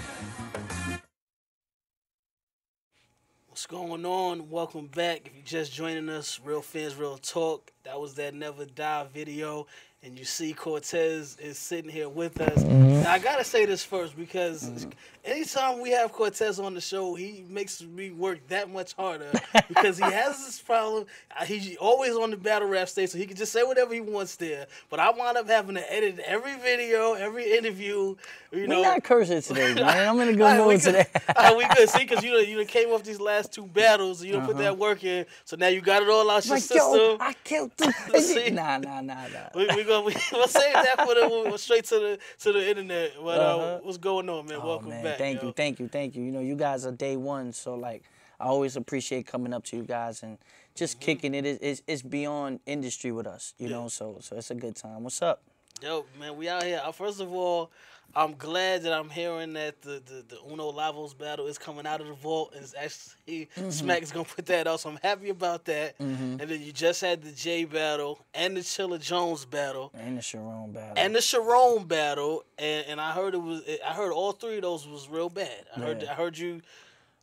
[3.49, 4.49] What's going on?
[4.49, 5.27] Welcome back.
[5.27, 7.71] If you're just joining us, Real Fans, Real Talk.
[7.85, 9.67] That was that Never Die video.
[10.03, 12.63] and you see Cortez is sitting here with us.
[12.65, 14.87] Now I gotta say this first because
[15.25, 19.31] anytime we have Cortez on the show, he makes me work that much harder
[19.69, 21.07] because he has this problem.
[21.39, 24.01] Uh, He's always on the battle rap stage, so he can just say whatever he
[24.01, 24.67] wants there.
[24.89, 28.15] But I wind up having to edit every video, every interview.
[28.53, 30.09] You We're know, not cursing today, man.
[30.09, 30.93] I'm in a good Alright, we mood good.
[30.93, 31.07] today.
[31.37, 31.89] Alright, we good.
[31.89, 34.77] See, because you done- you came off these last two battles, you don't put that
[34.77, 36.79] work in, so now you got it all out your like, system.
[36.99, 37.71] yo, I killed.
[38.21, 38.51] See?
[38.51, 39.49] nah, nah, nah, nah.
[39.55, 42.69] we we go we, we'll save that for the we'll straight to the to the
[42.71, 43.13] internet.
[43.23, 43.79] But uh, Uh-huh.
[43.83, 44.59] what's going on, man?
[44.63, 45.10] Oh, Welcome man, back.
[45.18, 45.49] Thank yo.
[45.49, 46.23] you, thank you, thank you.
[46.23, 48.05] You know, you guys are day one, so like,
[48.38, 50.38] I always appreciate coming up to you guys and
[50.75, 51.05] just Mm-hmm.
[51.05, 51.46] kicking it.
[51.46, 53.88] It's, it's, beyond industry with us, you know.
[53.88, 55.03] So, so it's a good time.
[55.05, 55.42] What's up?
[55.83, 56.81] Yo, man, we out here.
[56.85, 57.70] Uh, First of all,
[58.14, 62.01] I'm glad that I'm hearing that the, the, the Uno Lavoz battle is coming out
[62.01, 63.70] of the vault and it's actually Mm-hmm.
[63.70, 64.81] Smack is gonna put that out.
[64.81, 65.94] So I'm happy about that.
[66.01, 69.92] And then you just had the J battle and the Chilla Jones battle.
[69.94, 70.94] And the Sharon battle.
[70.96, 74.62] and the Sharon battle, and, and I heard it was I heard all three of
[74.62, 75.64] those was real bad.
[75.77, 76.61] I heard I heard you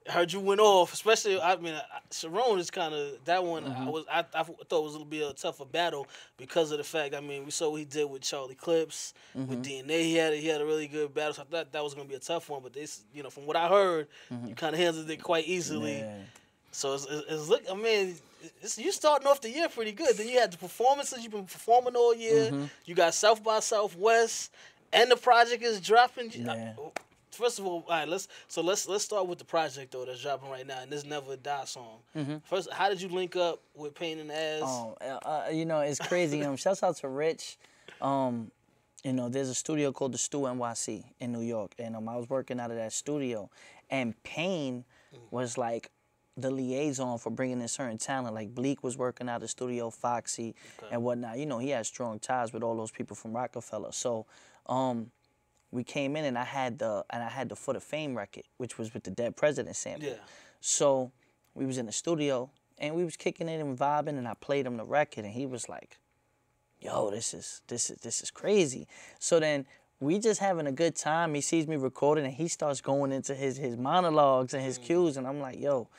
[0.09, 3.63] heard you went off, especially I mean I- Sharon is kind of that one.
[3.63, 3.87] Mm-hmm.
[3.87, 6.77] I was I, I thought it was a little bit a tougher battle because of
[6.77, 9.49] the fact I mean we saw what he did with Charlie Clips Mm-hmm.
[9.49, 10.01] with DNA.
[10.03, 11.33] He had a, he had a really good battle.
[11.33, 13.45] So I thought that was gonna be a tough one, but this you know from
[13.45, 14.07] what I heard,
[14.47, 15.91] you kind of handled it quite easily.
[15.93, 16.09] Mm-hmm.
[16.19, 16.23] Yeah.
[16.71, 17.63] So it's, it's, it's look.
[17.71, 18.15] I mean,
[18.61, 20.15] it's, you starting off the year pretty good.
[20.15, 22.51] Then you had the performances you've been performing all year.
[22.51, 22.65] Mm-hmm.
[22.85, 24.51] You got South by Southwest,
[24.93, 26.31] and the project is dropping.
[26.33, 26.73] Yeah.
[27.37, 30.21] First of all, all right, let's so let's let's start with the project though that's
[30.21, 31.99] dropping right now, and this Never Die song.
[32.45, 34.61] First, how did you link up with Pain in the Ass?
[34.63, 35.07] Mm-hmm.
[35.09, 36.43] Oh, uh, you know, it's crazy.
[36.43, 37.57] Um, shouts out to Rich.
[38.01, 38.51] Um,
[39.03, 42.15] you know, there's a studio called the Stu NYC in New York, and um, I
[42.15, 43.49] was working out of that studio,
[43.89, 44.83] and Pain
[45.31, 45.91] was like
[46.35, 48.35] the liaison for bringing in certain talent.
[48.35, 50.55] Like Bleek was working out of the studio, Foxy,
[50.91, 51.39] and whatnot.
[51.39, 53.91] You know, he had strong ties with all those people from Rockefeller.
[53.91, 54.25] So,
[54.67, 55.11] um,
[55.71, 58.43] we came in and I had the and I had the Foot of Fame record,
[58.57, 60.09] which was with the Dead President sample.
[60.09, 60.15] Yeah.
[60.61, 61.11] So
[61.53, 64.65] we was in the studio and we was kicking it and vibing and I played
[64.65, 65.97] him the record and he was like,
[66.79, 68.87] "Yo, this is this is this is crazy."
[69.19, 69.65] So then
[69.99, 71.33] we just having a good time.
[71.33, 74.83] He sees me recording and he starts going into his his monologues and his mm.
[74.83, 75.89] cues and I'm like, "Yo,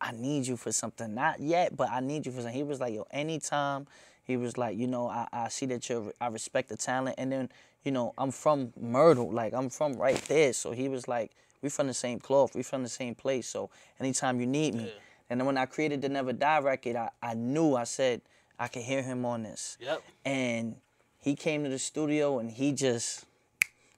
[0.00, 1.14] I need you for something.
[1.14, 3.86] Not yet, but I need you for something." He was like, "Yo, anytime."
[4.24, 7.30] He was like, "You know, I, I see that you're I respect the talent and
[7.30, 7.50] then,
[7.84, 11.30] you know, I'm from Myrtle, like I'm from right there." So he was like,
[11.62, 12.54] "We from the same cloth.
[12.54, 13.46] We from the same place.
[13.48, 13.70] So
[14.00, 14.92] anytime you need me."
[15.30, 18.20] And then when I created the Never Die record, I, I knew I said
[18.58, 19.76] I could hear him on this.
[19.80, 20.02] Yep.
[20.24, 20.76] And
[21.18, 23.24] he came to the studio and he just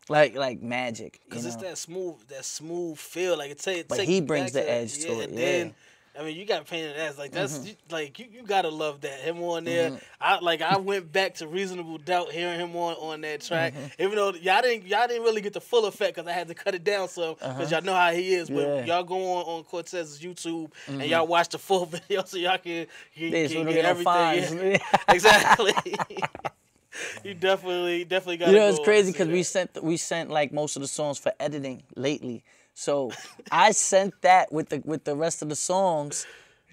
[0.08, 1.20] like like magic.
[1.28, 1.48] Cause know?
[1.48, 3.36] it's that smooth, that smooth feel.
[3.36, 3.88] Like it take.
[3.88, 5.72] But take he brings the edge to yeah, it, And then, yeah.
[6.18, 7.18] I mean, you got pain in ass.
[7.18, 7.66] Like that's Mm-hmm.
[7.68, 9.98] you, like you, you gotta love that him on there.
[10.20, 13.74] I like I went back to Reasonable Doubt hearing him on on that track.
[13.74, 14.02] Mm-hmm.
[14.02, 16.54] Even though y'all didn't y'all didn't really get the full effect because I had to
[16.54, 18.48] cut it down some because y'all know how he is.
[18.48, 18.66] But Uh-huh.
[18.66, 18.78] Yeah.
[18.80, 18.88] Mm-hmm.
[18.88, 22.86] y'all go on on Cortez's YouTube and y'all watch the full video so y'all can,
[23.14, 24.70] can, Yeah, can get don't get no everything.
[24.72, 24.78] Yeah.
[25.08, 25.74] exactly.
[27.24, 28.48] you definitely definitely got.
[28.48, 31.32] You know, it's crazy because we sent we sent like most of the songs for
[31.38, 32.44] editing lately.
[32.78, 33.10] So
[33.50, 36.26] I sent that with the with the rest of the songs,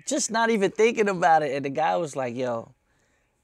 [0.05, 1.55] just not even thinking about it.
[1.55, 2.73] And the guy was like, "Yo,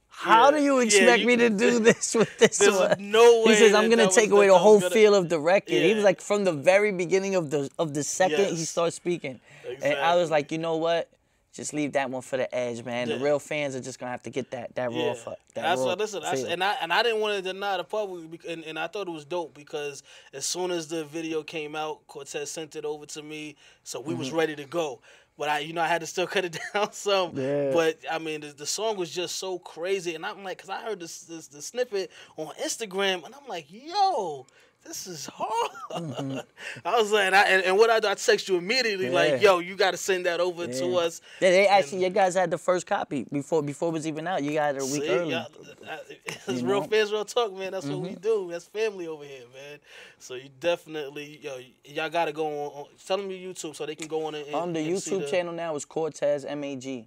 [0.09, 2.97] how Yeah, do you yeah, expect you- me to do this with this There's one?"
[2.99, 5.71] no way He says, "I'm gonna take away the whole gonna- feel of the record."
[5.87, 9.39] He was like, from the very beginning of the of the second he starts speaking,
[9.81, 11.07] and I was like, "You know what?"
[11.51, 13.09] Just leave that one for the edge, man.
[13.09, 15.79] The real fans are just gonna have to get that that raw, fu- that That's
[15.81, 18.63] raw what listen, I, and I and I didn't want to deny the public, and,
[18.65, 22.51] and I thought it was dope because as soon as the video came out, Cortez
[22.51, 24.19] sent it over to me, so we Mm-hmm.
[24.19, 25.01] was ready to go.
[25.39, 27.31] But I, you know, I had to still cut it down some.
[27.35, 27.71] Yeah.
[27.73, 30.81] But I mean, the, the song was just so crazy, and I'm like, cause I
[30.83, 34.45] heard this, this the snippet on Instagram, and I'm like, yo.
[34.85, 35.71] This is hard.
[36.85, 39.33] I was like, and, I, and, and what I do, I text you immediately, like,
[39.33, 39.43] Mm-hmm.
[39.43, 41.21] Yo, you got to send that over to us.
[41.41, 44.41] Yeah, they actually, you guys had the first copy before before it was even out.
[44.41, 45.35] You got it a week See, early.
[45.35, 45.45] I-
[46.25, 46.81] it's You real know?
[46.81, 46.91] Mm-hmm.
[46.91, 47.71] fans, real talk, man.
[47.73, 48.47] That's what we do.
[48.51, 49.79] That's family over here, man.
[50.17, 52.71] So you definitely, yo, y'all gotta go on.
[52.81, 55.11] on tell them your YouTube so they can go on and, On the and see
[55.11, 57.05] YouTube the- channel now is Cortez MAG.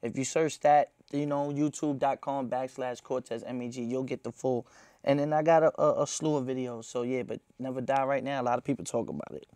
[0.00, 4.66] If you search that, you know, youtube.com backslash Cortez MAG, you'll get the full.
[5.04, 6.84] And then I got a, a, a slew of videos.
[6.86, 8.40] So yeah, but Never Die right now.
[8.40, 9.46] A lot of people talk about it.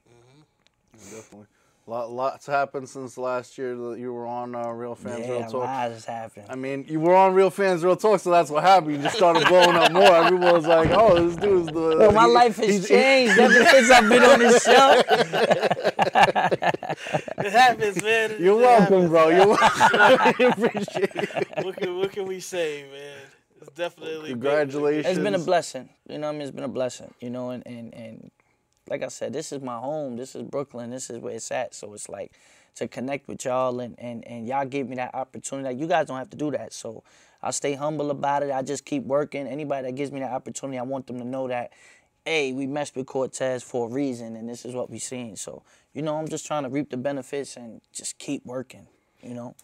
[0.93, 1.47] Definitely.
[1.89, 5.49] Lot, lots happened since last year that you were on uh, Real Fans Real Yeah,
[5.49, 5.55] a Talk.
[5.65, 6.47] lot has happened.
[6.49, 8.93] I mean, you were on Real Fans Real Talk, so that's what happened.
[8.97, 10.05] You just started blowing up more.
[10.05, 13.65] Everyone was like, "Oh, this dude's the." Well, my he- life has he's- changed ever
[13.65, 15.03] since I've been on this show.
[17.45, 18.37] It happens, man.
[18.39, 19.11] You're It welcome, happens.
[19.11, 19.29] bro.
[19.29, 19.69] You're welcome.
[19.71, 21.65] I appreciate it.
[21.65, 23.19] What can, what can we say, man?
[23.63, 24.31] It's definitely.
[24.31, 25.07] Congratulations.
[25.07, 25.89] It's been a blessing.
[26.09, 26.43] You know what I mean?
[26.43, 27.15] It's been a blessing.
[27.21, 28.31] You know, and, and, and
[28.89, 30.17] like I said, this is my home.
[30.17, 30.91] This is Brooklyn.
[30.91, 31.75] This is where it's at.
[31.75, 32.33] So it's like
[32.77, 35.69] to connect with y'all and, and, and y'all gave me that opportunity.
[35.69, 36.73] Like you guys don't have to do that.
[36.73, 37.05] So
[37.43, 38.51] I stay humble about it.
[38.51, 39.47] I just keep working.
[39.47, 41.73] Anybody that gives me that opportunity, I want them to know that,
[42.25, 45.37] hey, we messed with Cortez for a reason and this is what we seen.
[45.37, 48.87] So, you know, I'm just trying to reap the benefits and just keep working,
[49.23, 49.55] you know?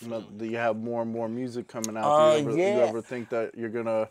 [0.00, 2.18] You know, do you have more and more music coming out?
[2.18, 4.08] Uh, do you, ever, you ever think that you're gonna,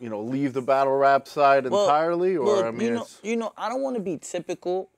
[0.00, 3.02] you know, leave the battle rap side Well, entirely, or look, I mean, you know,
[3.02, 4.88] it's, you know, I don't want to be typical.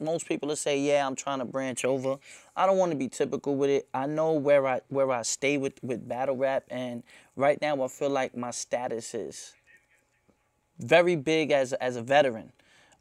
[0.00, 2.16] Most people will say, "Yeah, I'm trying to branch over."
[2.56, 3.88] I don't want to be typical with it.
[3.94, 7.02] I know where I where I stay with with battle rap, and
[7.36, 9.54] right now I feel like my status is
[10.78, 12.52] very big as as a veteran,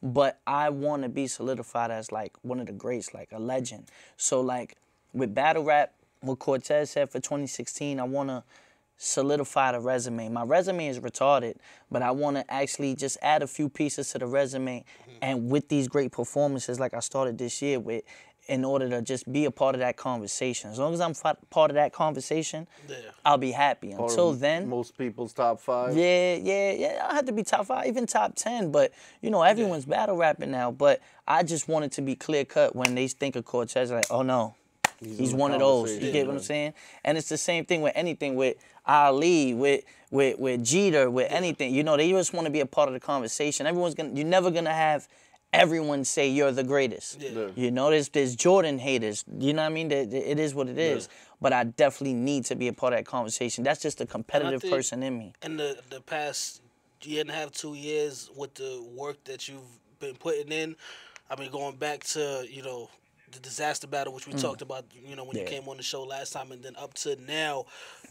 [0.01, 3.89] but I want to be solidified as like one of the greats, like a legend.
[4.17, 4.77] So like
[5.13, 8.43] with battle rap, what Cortez said for 2016, I want to
[8.97, 10.29] solidify the resume.
[10.29, 11.55] My resume is retarded,
[11.91, 14.85] but I want to actually just add a few pieces to the resume,
[15.21, 18.03] and with these great performances, like I started this year with.
[18.49, 21.37] In order to just be a part of that conversation, as long as I'm fa-
[21.49, 22.97] part of that conversation, Yeah.
[23.23, 23.91] I'll be happy.
[23.91, 25.95] part of Until then, most people's top five.
[25.95, 27.07] yeah, yeah, yeah.
[27.09, 28.69] I have to be top five, even top ten.
[28.69, 30.71] But you know, everyone's battle rapping now.
[30.71, 34.23] But I just wanted to be clear cut when they think of Cortez, like, oh
[34.23, 34.55] no,
[35.03, 35.91] he's, in the one of those.
[35.97, 36.73] You get what I'm saying?
[37.03, 41.73] And it's the same thing with anything with Ali, with with with Jeter, with anything.
[41.73, 43.65] You know, they just want to be a part of the conversation.
[43.67, 44.13] Everyone's gonna.
[44.13, 45.07] You're never gonna have.
[45.51, 47.21] Everyone say you're the greatest.
[47.21, 47.47] Yeah.
[47.55, 49.23] You know, there's there's Jordan haters.
[49.39, 49.89] You know what I mean?
[49.89, 51.09] That- that It is what it is.
[51.39, 53.63] But I definitely need to be a part of that conversation.
[53.63, 55.33] That's just a competitive think- person in me.
[55.43, 56.61] in the the past
[57.03, 60.75] year and a half, two years, with the work that you've been putting in,
[61.29, 62.89] I mean, going back to you know
[63.33, 65.47] the Dizaster battle, which we talked about, you know, when you Mm.
[65.49, 67.65] Came on the show last time, and then up to now,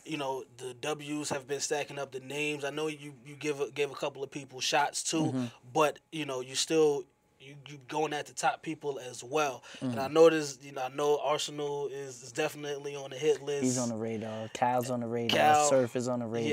[0.05, 2.65] you know, the W's have been stacking up the names.
[2.65, 5.45] I know you you give a, gave a couple of people shots too, Mm-hmm.
[5.73, 7.05] but you know, you still.
[7.45, 10.01] You, you going at the top people as well, and Mm-hmm.
[10.01, 10.63] I noticed.
[10.63, 13.65] You know, I know Arsenal is, is definitely on the hit list.
[13.65, 14.49] He's on the radar.
[14.55, 15.37] Cal's on the radar.
[15.37, 16.51] Cal, Surf is on the radar.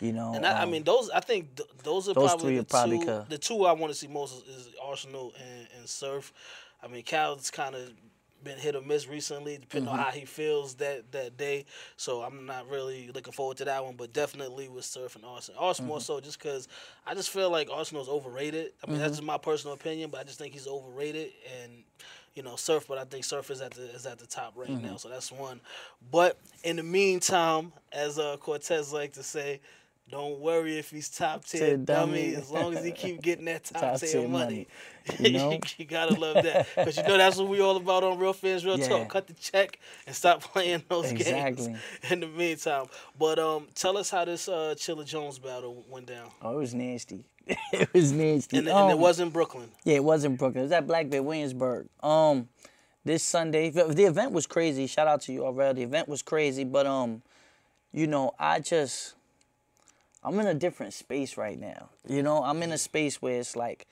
[0.00, 0.06] Yeah.
[0.06, 0.32] You know.
[0.34, 2.64] And I, I um, mean, those I think th- those are those probably the are
[2.64, 3.24] probably two.
[3.28, 6.32] The two I want to see most is, is Arsenal and, and Surf.
[6.84, 7.92] I mean, Cal's kind of
[8.44, 9.98] been hit or miss recently, depending Mm-hmm.
[9.98, 11.64] on how he feels that that day.
[11.96, 15.60] So I'm not really looking forward to that one, but definitely with Surf and Arsenal.
[15.62, 16.04] Arsenal more Mm-hmm.
[16.04, 16.68] so just because
[17.06, 18.72] I just feel like Arsenal's overrated.
[18.86, 19.16] I mean, that's Mm-hmm.
[19.16, 21.84] just my personal opinion, but I just think he's overrated and.
[22.34, 24.68] You know, Surf, but I think Surf is at the is at the top right
[24.68, 24.82] Mm-hmm.
[24.82, 25.60] now, so that's one.
[26.10, 29.60] But in the meantime, as uh, Cortez like to say,
[30.10, 32.32] don't worry if he's top tier dummy.
[32.32, 32.34] dummy.
[32.36, 34.68] As long as he keep getting that top, Top tier money,
[35.08, 35.58] money, you know?
[35.78, 38.64] you gotta love that because you know that's what we all about on Real Fans
[38.64, 38.88] Real Yeah.
[38.88, 39.08] Talk.
[39.08, 41.66] Cut the check and stop playing those Exactly.
[41.68, 41.78] games.
[42.10, 42.86] In the meantime,
[43.18, 46.74] but um, tell us how this uh Chilla Jones battle went down, Oh, it was
[46.74, 47.24] nasty.
[47.72, 48.56] it was nasty.
[48.58, 49.70] and, and it Um, was in Brooklyn.
[49.84, 50.60] Yeah, it was in Brooklyn.
[50.60, 51.88] It was at Black Bear Williamsburg.
[52.02, 52.48] Um,
[53.04, 54.86] this Sunday, the the event was crazy.
[54.86, 55.80] Shout out to you already.
[55.80, 57.20] The event was crazy, but um,
[57.92, 59.14] you know, I just,
[60.24, 61.90] I'm in a different space right now.
[62.08, 63.86] You know, I'm in a space where it's like,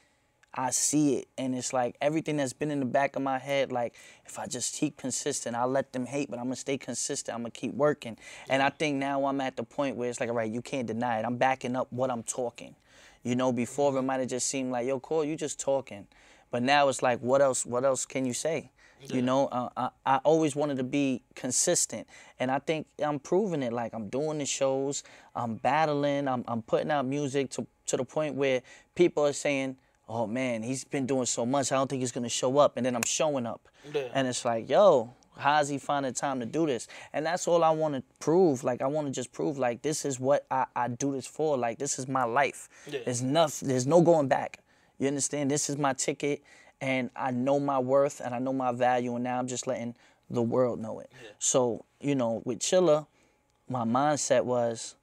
[0.54, 3.72] I see it, and it's like everything that's been in the back of my head.
[3.72, 3.94] Like,
[4.26, 7.34] if I just keep consistent, I'll let them hate, but I'm gonna stay consistent.
[7.34, 8.18] I'm gonna keep working.
[8.50, 10.86] And I think now I'm at the point where it's like, all right, you can't
[10.86, 11.24] deny it.
[11.24, 12.76] I'm backing up what I'm talking.
[13.22, 16.06] You know, before it might have just seemed like, yo, Cole, you just talking.
[16.50, 17.64] But now it's like, what else?
[17.64, 18.70] What else can you say?
[19.08, 22.06] You know, uh, I, I always wanted to be consistent,
[22.38, 23.72] and I think I'm proving it.
[23.72, 25.02] Like I'm doing the shows,
[25.34, 28.62] I'm battling, I'm, I'm putting out music to to the point where
[28.94, 29.76] people are saying,
[30.08, 31.72] "Oh man, he's been doing so much.
[31.72, 34.08] I don't think he's gonna show up," and then I'm showing up, Yeah.
[34.14, 35.14] and it's like, yo.
[35.34, 36.88] How's he finding time to do this?
[37.14, 38.64] And that's all I want to prove.
[38.64, 41.56] Like I want to just prove, like this is what I, I do this for.
[41.56, 42.68] Like this is my life.
[42.86, 42.98] Yeah.
[43.06, 43.66] There's nothing.
[43.68, 44.58] There's no going back.
[44.98, 45.50] You understand?
[45.50, 46.42] This is my ticket,
[46.82, 49.94] and I know my worth and I know my value, and now I'm just letting
[50.28, 51.10] the world know it.
[51.38, 53.06] So you know, with Chilla,
[53.70, 54.96] my mindset was.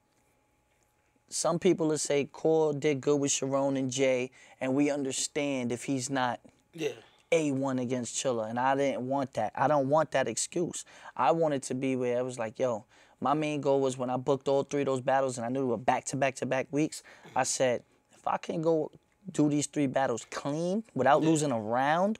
[1.31, 5.83] Some people will say Core did good with Sharon and Jay, and we understand if
[5.83, 6.39] he's not
[6.73, 6.89] Yeah,
[7.31, 9.51] a1 against Chilla, and I didn't want that.
[9.55, 10.85] I don't want that excuse.
[11.15, 12.85] I wanted to be where I was like, yo,
[13.21, 15.59] my main goal was when I booked all three of those battles and I knew
[15.59, 17.03] they were back to back to back weeks,
[17.35, 18.91] I said, if I can go
[19.31, 22.19] do these three battles clean without losing a round,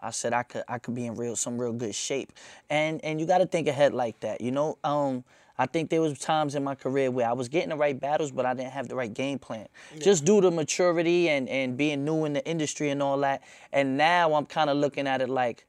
[0.00, 2.32] I said I could I could be in real some real good shape.
[2.70, 4.78] And and you gotta think ahead like that, you know?
[4.84, 5.24] Um
[5.58, 8.30] I think there was times in my career where I was getting the right battles,
[8.30, 9.68] but I didn't have the right game plan.
[9.98, 13.42] Just due to maturity and, and being new in the industry and all that.
[13.72, 15.64] And now I'm kind of looking at it like,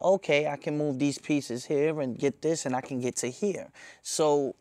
[0.00, 3.28] okay, I can move these pieces here and get this, and I can get to
[3.28, 3.70] here.
[4.02, 4.54] So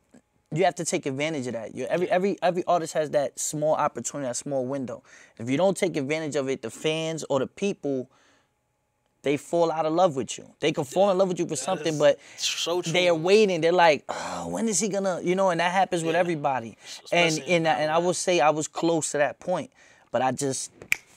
[0.53, 1.73] you have to take advantage of that.
[1.75, 5.03] You, every every every artist has that small opportunity, that small window.
[5.37, 8.09] If you don't take advantage of it, the fans or the people,
[9.23, 10.45] they fall out of love with you.
[10.59, 13.61] They can fall in love with you for something, but so they are waiting.
[13.61, 15.49] They're like, oh, when is he gonna, you know?
[15.49, 16.77] And that happens with everybody.
[17.11, 19.71] And Especially and in I- and I will say I was close to that point,
[20.11, 20.71] but I just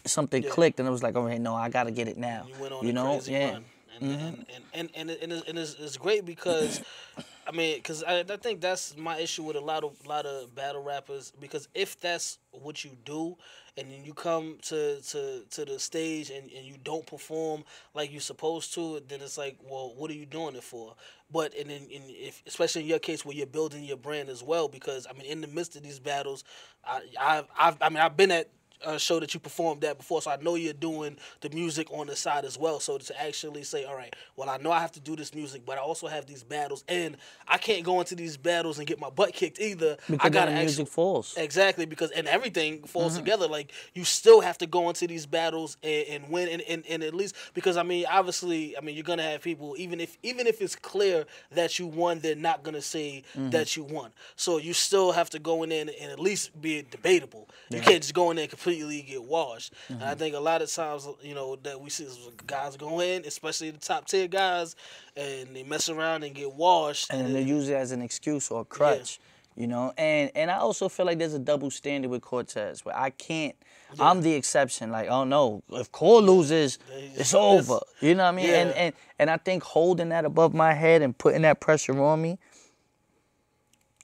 [0.05, 2.47] something clicked, and I was like, all right, no, I gotta get it now.
[2.49, 3.59] You went on You a know, crazy yeah.
[4.01, 4.07] Mm-hmm.
[4.07, 6.81] And, and, and, and, and, it- and, it's, and it's, it's great because,
[7.47, 10.55] I mean, because I, I think that's my issue with a lot of lot of
[10.55, 11.33] battle rappers.
[11.41, 13.37] Because if that's what you do,
[13.77, 17.63] and then you come to, to, to the stage and, and you don't perform
[17.95, 20.95] like you're supposed to, then it's like, well, what are you doing it for?
[21.31, 24.43] But and then, in, if, especially in your case where you're building your brand as
[24.43, 26.43] well, because I mean, in the midst of these battles,
[26.85, 28.49] I, I've, I've I mean, I've been at
[28.85, 32.07] uh, show that you performed that before, so I know you're doing the music on
[32.07, 32.81] the side as well.
[32.81, 35.63] So to actually say, all right, well, I know I have to do this music,
[35.65, 37.17] but I also have these battles, and
[37.49, 39.97] I can't go into these battles and get my butt kicked either.
[40.09, 41.35] I Because gotta then the music falls.
[41.37, 43.25] exactly because and everything falls Mm-hmm.
[43.25, 43.47] together.
[43.49, 47.03] Like you still have to go into these battles and, and win, and, and, and
[47.03, 50.47] at least because I mean, obviously, I mean, you're gonna have people even if even
[50.47, 53.51] if it's clear that you won, they're not gonna say Mm-hmm.
[53.51, 54.11] that you won.
[54.37, 57.49] So you still have to go in there and, and at least be debatable.
[57.71, 59.73] You can't just go in there and completely get washed.
[59.89, 60.19] And I Mm-hmm.
[60.19, 62.07] think a lot of times, you know, that we see
[62.47, 64.75] guys go in, especially the top tier guys,
[65.17, 67.13] and they mess around and get washed.
[67.13, 69.21] and then they use it as an excuse or a crutch.
[69.59, 72.95] You know, and and I also feel like there's a double standard with Cortez where
[72.97, 73.55] I can't.
[73.99, 74.91] I'm the exception.
[74.91, 76.79] Like, oh no, if Core loses,
[77.15, 77.81] it's over.
[78.03, 78.47] You know what I mean?
[78.51, 78.77] And Yeah.
[78.77, 82.39] and and I think holding that above my head and putting that pressure on me,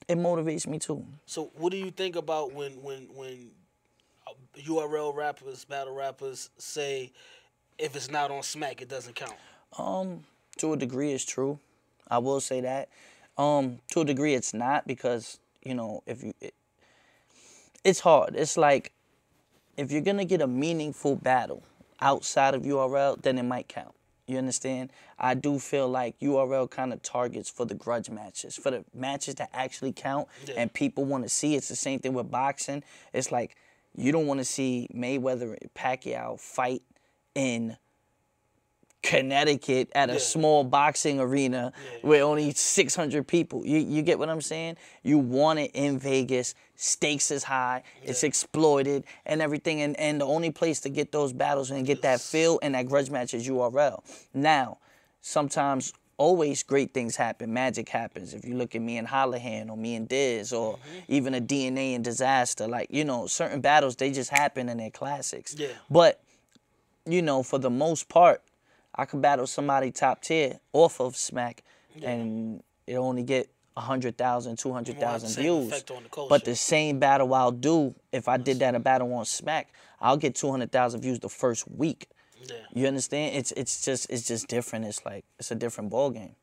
[0.07, 1.05] it motivates me too.
[1.27, 3.51] So, what do you think about when when when
[4.57, 7.11] URL rappers, battle rappers say
[7.77, 9.33] if it's not on Smack, it doesn't count?
[9.77, 10.23] Um,
[10.57, 11.59] to a degree, it's true.
[12.09, 12.89] I will say that.
[13.37, 16.53] Um, to a degree, it's not because you know if you, it,
[17.83, 18.35] it's hard.
[18.35, 18.93] It's like
[19.77, 21.63] if you're gonna get a meaningful battle
[21.99, 23.95] outside of URL, then it might count.
[24.27, 24.91] You understand?
[25.19, 29.35] I do feel like URL kind of targets for the grudge matches, for the matches
[29.35, 31.55] that actually count and people want to see.
[31.55, 32.83] It's the same thing with boxing.
[33.11, 33.57] It's like
[33.95, 36.81] you don't want to see Mayweather and Pacquiao fight
[37.35, 37.77] in
[39.03, 41.73] Connecticut at a small boxing arena
[42.03, 43.65] with only 600 people.
[43.65, 44.77] You you get what I'm saying?
[45.03, 46.55] You want it in Vegas.
[46.75, 47.83] Stakes is high.
[48.01, 49.81] It's exploited and everything.
[49.81, 52.87] And and the only place to get those battles and get that feel and that
[52.87, 54.01] grudge match is URL.
[54.33, 54.77] Now,
[55.19, 57.53] sometimes always great things happen.
[57.53, 58.33] Magic happens.
[58.33, 61.95] If you look at me and Hollahan or me and Diz or even a DNA
[61.95, 65.55] and Dizaster, like you know, certain battles they just happen and they're classics.
[65.57, 65.67] Yeah.
[65.89, 66.21] But
[67.05, 68.41] you know, for the most part,
[68.95, 71.63] I could battle somebody top tier off of Smack,
[72.01, 75.83] and it only get 100,000, 200,000 views.
[75.83, 76.27] the.
[76.29, 80.17] But the same battle I'll do, if I did that a battle on Smack, I'll
[80.17, 82.07] get 200,000 views the first week.
[82.49, 82.55] Yeah.
[82.73, 83.35] You understand?
[83.35, 84.85] It's it's just it's just different.
[84.85, 86.35] It's like it's a different ball game,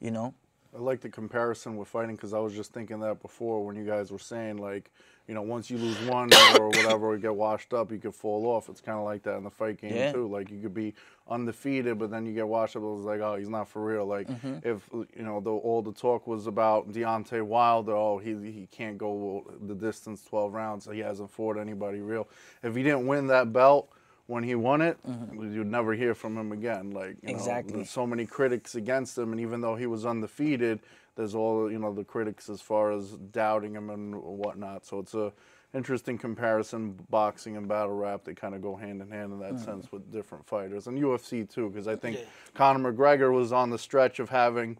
[0.00, 0.34] you know.
[0.76, 3.84] I like the comparison with fighting because I was just thinking that before when you
[3.86, 4.90] guys were saying like,
[5.26, 6.28] you know, once you lose one
[6.60, 8.68] or whatever, or get washed up, you could fall off.
[8.68, 10.12] It's kind of like that in the fight game Yeah.
[10.12, 10.28] too.
[10.28, 10.92] Like you could be
[11.30, 12.82] undefeated, but then you get washed up.
[12.82, 14.04] It was like, oh, he's not for real.
[14.06, 14.68] Like Mm-hmm.
[14.68, 17.92] if you know, the, all the talk was about Deontay Wilder.
[17.96, 20.86] Oh, he he can't go the distance, twelve rounds.
[20.92, 22.28] He hasn't fought anybody real.
[22.62, 23.88] If he didn't win that belt.
[24.26, 26.90] When he won it, you'd never hear from him again.
[26.90, 27.36] Like you know, Mm-hmm.
[27.36, 27.74] Exactly.
[27.76, 30.80] there's so many critics against him, and even though he was undefeated,
[31.14, 34.84] there's all you know the critics as far as doubting him and whatnot.
[34.84, 35.32] So it's a
[35.74, 36.98] interesting comparison.
[37.10, 40.10] Boxing and battle rap they kind of go hand in hand in that sense with
[40.10, 42.24] different fighters and UFC too, because I think Yeah.
[42.54, 44.78] Conor McGregor was on the stretch of having.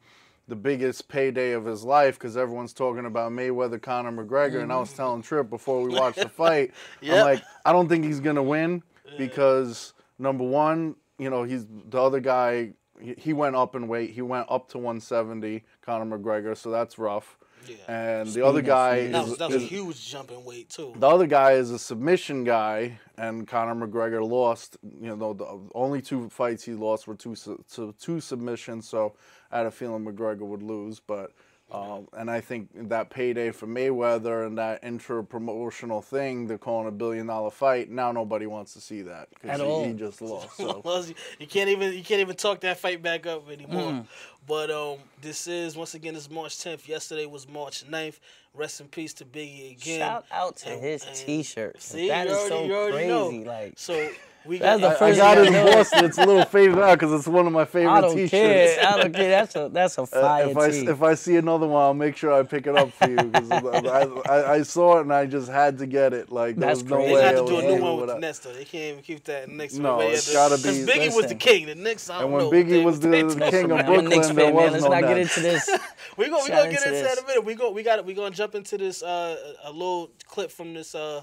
[0.49, 4.77] The biggest payday of his life because everyone's talking about Mayweather, Conor McGregor, and I
[4.77, 6.71] was telling Trip before we watched the fight,
[7.01, 7.15] Yep.
[7.19, 8.85] I'm like, I don't think he's gonna win
[9.19, 12.73] because number one, you know, he's the other guy.
[13.01, 14.11] He, he went up in weight.
[14.11, 16.57] He went up to 170, Conor McGregor.
[16.57, 17.37] So that's rough.
[17.69, 17.77] Yeah.
[17.89, 20.71] And the other guy That is, was, that was a is- huge jump in weight
[20.71, 20.95] too.
[20.97, 24.77] the other guy is a submission guy, and Conor McGregor lost.
[25.01, 27.35] You know, the only two fights he lost were two
[27.75, 28.89] to two submissions.
[28.89, 29.15] So
[29.51, 31.33] I had a feeling McGregor would lose, but.
[31.69, 36.93] Um, and I think that payday for Mayweather and that intra-promotional thing, they're calling a
[36.93, 37.91] billion-dollar fight.
[37.91, 40.57] Now nobody wants to see that because he, he just lost.
[40.57, 41.05] So
[41.41, 43.91] you can't even you can't even talk that fight back up anymore.
[43.93, 44.07] Mm.
[44.47, 46.87] But um, this is once again it's March 10th.
[46.87, 48.21] Yesterday was March 9th.
[48.55, 49.99] Rest in peace to Biggie again.
[49.99, 51.83] Shout out to And- his and- T-shirt.
[51.83, 53.09] See, that you is already, so you already crazy.
[53.09, 53.51] know.
[53.51, 54.09] Like so
[54.47, 56.05] We That's got, the I first got it in Boston.
[56.05, 58.31] It's a little faded out because it's one of my favorite I don't T-shirts.
[58.31, 58.87] care.
[58.89, 59.29] I don't care.
[59.31, 62.17] That's a that's a Uh, fire if I if I see another one, I'll make
[62.17, 65.27] sure I pick it up for you because I, I, I saw it and I
[65.27, 66.31] just had to get it.
[66.31, 67.09] Like there That's was no crazy.
[67.09, 67.23] They way.
[67.23, 68.53] got I to do a new one with the Nets though.
[68.53, 69.75] They can't even keep that Knicks.
[69.75, 70.07] No, one.
[70.07, 70.63] it's gotta be.
[70.67, 71.67] Because be- Biggie was the king.
[71.67, 72.09] The Knicks.
[72.11, 72.51] I don't And when know.
[72.51, 74.55] Biggie They- was the, the king of man, I'm Knicks Brooklyn, there fan, man.
[74.55, 75.71] was Let's no not get into this.
[76.17, 77.45] we go we gonna get into that in a minute.
[77.45, 80.95] We go we got we gonna jump into this uh a little clip from this
[80.95, 81.23] uh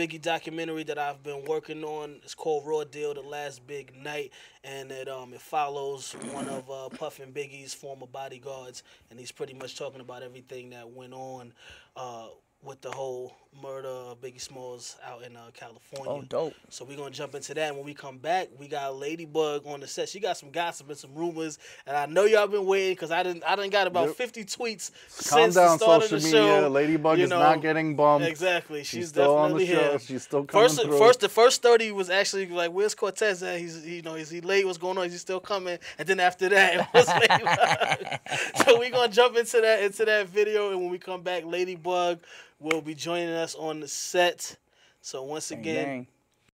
[0.00, 2.20] Biggie documentary that I've been working on.
[2.22, 4.32] It's called Raw Deal: The Last Big Night,
[4.64, 9.30] and it um it follows one of uh, Puff and Biggie's former bodyguards, and he's
[9.30, 11.52] pretty much talking about everything that went on
[11.96, 12.28] uh
[12.62, 16.10] with the whole murder of Biggie Smalls out in uh, California.
[16.12, 16.54] Oh, dope.
[16.68, 17.74] So we're gonna jump into that.
[17.74, 20.08] When we come back, we got Ladybug on the set.
[20.08, 23.22] She got some gossip and some rumors, and I know y'all been waiting because I
[23.22, 23.42] didn't.
[23.44, 24.16] I didn't got about Yep.
[24.16, 24.90] 50 tweets
[25.28, 26.40] Calm since down, the start social of the media.
[26.60, 26.68] show.
[26.68, 27.38] Ladybug you is know.
[27.38, 28.26] not getting bumped.
[28.28, 29.90] Exactly, she's, She's still on the definitely show.
[29.90, 29.98] here.
[29.98, 30.98] She's still coming first, through.
[30.98, 33.58] First, the first 30 was actually like, "Where's Cortez at?
[33.58, 34.64] He's, you know, is he late?
[34.66, 35.06] What's going on?
[35.06, 38.20] Is he still coming?" And then after that, it was Ladybug.
[38.66, 42.20] so we're gonna jump into that into that video, and when we come back, Ladybug
[42.60, 44.56] will be joining us on the set.
[45.00, 45.86] So once again.
[45.86, 46.06] Dang.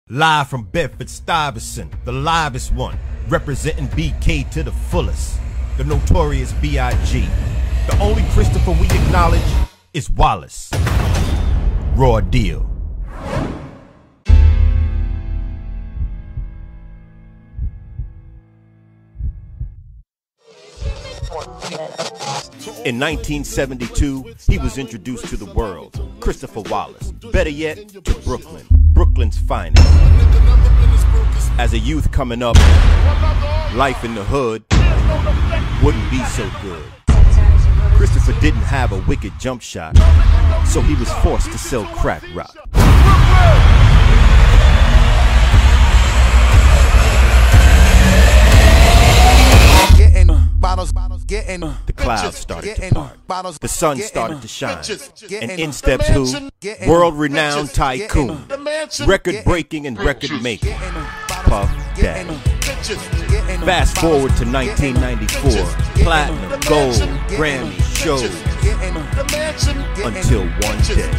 [0.08, 2.96] Live from Bedford Stuyvesant, the livest one,
[3.28, 5.40] representing BK to the fullest.
[5.78, 7.26] The notorious B.I.G.
[7.90, 9.42] The only Christopher we acknowledge
[9.92, 10.70] is Wallace.
[11.96, 12.70] Raw deal.
[22.86, 27.10] In 1972, he was introduced to the world, Christopher Wallace.
[27.32, 29.82] Better yet, to Brooklyn, Brooklyn's finest.
[31.58, 32.54] As a youth coming up,
[33.74, 34.62] life in the hood
[35.82, 36.84] wouldn't be so good.
[37.96, 39.96] Christopher didn't have a wicked jump shot,
[40.64, 42.54] so he was forced to sell crack rock.
[51.26, 53.60] Getting uh, The clouds started to part.
[53.60, 54.82] The sun started to shine.
[55.40, 56.50] And in steps who?
[56.86, 58.46] World renowned tycoon.
[59.06, 60.74] Record breaking and record making.
[60.74, 62.34] Puff Daddy.
[63.64, 66.04] Fast forward to 1994.
[66.04, 66.94] Platinum, gold,
[67.30, 68.22] Grammy, shows.
[70.04, 71.10] Until one day.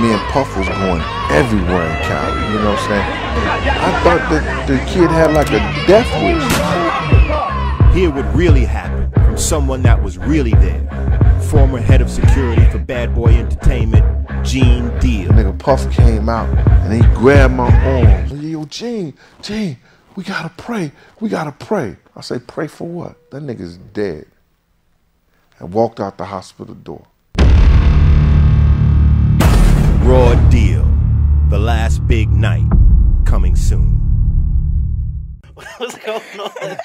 [0.00, 3.30] Me and Puff was going everywhere in Cali, you know what I'm saying?
[3.68, 7.94] I thought that the kid had like a death wish.
[7.94, 10.80] Hear what really happened from someone that was really there.
[11.50, 14.04] Former head of security for Bad Boy Entertainment,
[14.44, 15.32] Gene Deal.
[15.32, 16.48] Nigga Puff came out
[16.84, 18.40] and he grabbed my arm.
[18.40, 19.76] Yo, Gene, Gene,
[20.16, 20.92] we gotta pray.
[21.20, 21.96] We gotta pray.
[22.16, 23.30] I say, pray for what?
[23.30, 24.26] That nigga's dead.
[25.58, 27.06] And walked out the hospital door.
[30.10, 30.84] Raw Deal.
[31.50, 32.66] The last big night.
[33.24, 34.00] Coming soon.
[35.76, 36.78] What's going on?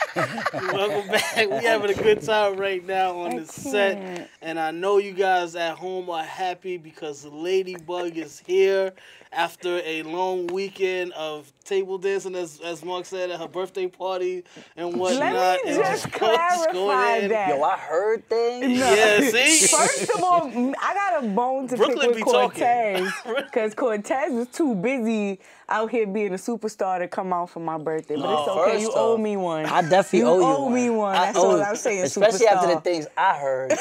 [0.54, 1.50] Welcome back.
[1.50, 5.56] We having a good time right now on the set, and I know you guys
[5.56, 8.94] at home are happy because Ladybug is here
[9.36, 14.44] after a long weekend of table dancing, as as Mark said, at her birthday party
[14.78, 15.34] and whatnot.
[15.34, 17.30] Let me and just go- going clarify in.
[17.30, 17.50] that.
[17.50, 18.80] Yo, I heard things.
[18.80, 18.94] No.
[18.94, 19.68] Yeah, see?
[19.76, 20.48] First of all,
[20.82, 22.64] I got a bone to Brooklyn pick with talking.
[23.04, 23.14] Cortez
[23.46, 27.78] because Cortez was too busy out here being a superstar to come out for my
[27.80, 28.16] birthday.
[28.16, 28.82] But it's okay.
[28.82, 29.66] You off, owe me one.
[29.66, 30.74] I definitely you owe you owe one.
[30.76, 31.16] me one.
[31.16, 32.04] I That's owe all I'm saying.
[32.04, 33.74] Especially after the things I heard.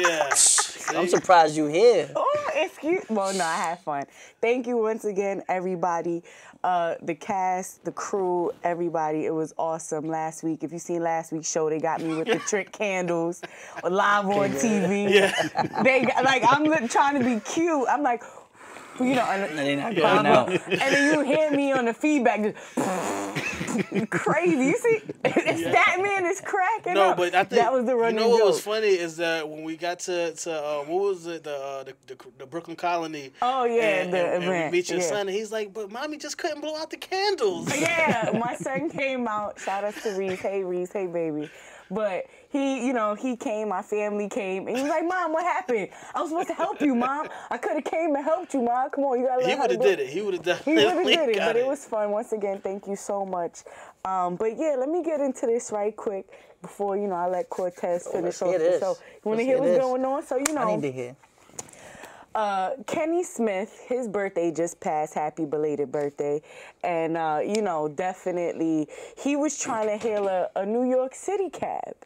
[0.00, 0.30] Yeah.
[0.94, 2.10] I'm surprised you here.
[2.14, 3.04] Oh, excuse.
[3.08, 4.04] Well, no, I had fun.
[4.40, 6.22] Thank you once again, everybody.
[6.62, 9.26] Uh, the cast, the crew, everybody.
[9.26, 10.64] It was awesome last week.
[10.64, 13.42] If you seen last week's show, they got me with the trick candles
[13.82, 15.10] live on TV.
[15.12, 15.82] Yeah.
[15.82, 17.86] They got, like I'm trying to be cute.
[17.88, 18.22] I'm like,
[19.00, 20.48] you know, and, they not I'm- out.
[20.50, 22.42] and then you hear me on the feedback.
[22.42, 22.76] Just
[24.10, 24.66] crazy.
[24.66, 27.16] You see, that man is cracking No, up.
[27.18, 28.46] but I think that was the you running know what joke.
[28.48, 31.84] was funny is that when we got to to uh, what was it the, uh,
[31.84, 33.32] the the the Brooklyn Colony.
[33.42, 35.06] Oh, yeah, and, the and, and we meet your yeah.
[35.06, 38.88] son, and he's like, "But mommy just couldn't blow out the candles." Yeah, my son
[38.90, 39.58] came out.
[39.60, 40.40] Shout out to Reese.
[40.40, 40.92] Hey, Reese.
[40.92, 41.50] Hey, baby.
[41.90, 43.68] But he, you know, he came.
[43.68, 45.88] My family came, and he was like, "Mom, what happened?
[46.14, 47.28] I was supposed to help you, Mom.
[47.50, 48.90] I could have came and helped you, Mom.
[48.90, 50.08] Come on, you gotta learn He would have do did it.
[50.08, 52.10] He would have He definitely would have did it, got but it was fun.
[52.10, 53.60] Once again, thank you so much.
[54.04, 56.26] Um, but yeah, let me get into this right quick
[56.62, 58.80] before you know I let Cortez finish let's off hear the this.
[58.80, 58.90] show.
[58.90, 59.78] You want Let's to hear hear what's this.
[59.78, 60.22] going on?
[60.26, 61.16] So you know, I need to hear.
[62.36, 65.14] Uh, Kenny Smith, his birthday just passed.
[65.14, 66.42] Happy belated birthday.
[66.84, 71.50] And, uh, you know, definitely, he was trying to hail a, a New York City
[71.50, 71.96] cab.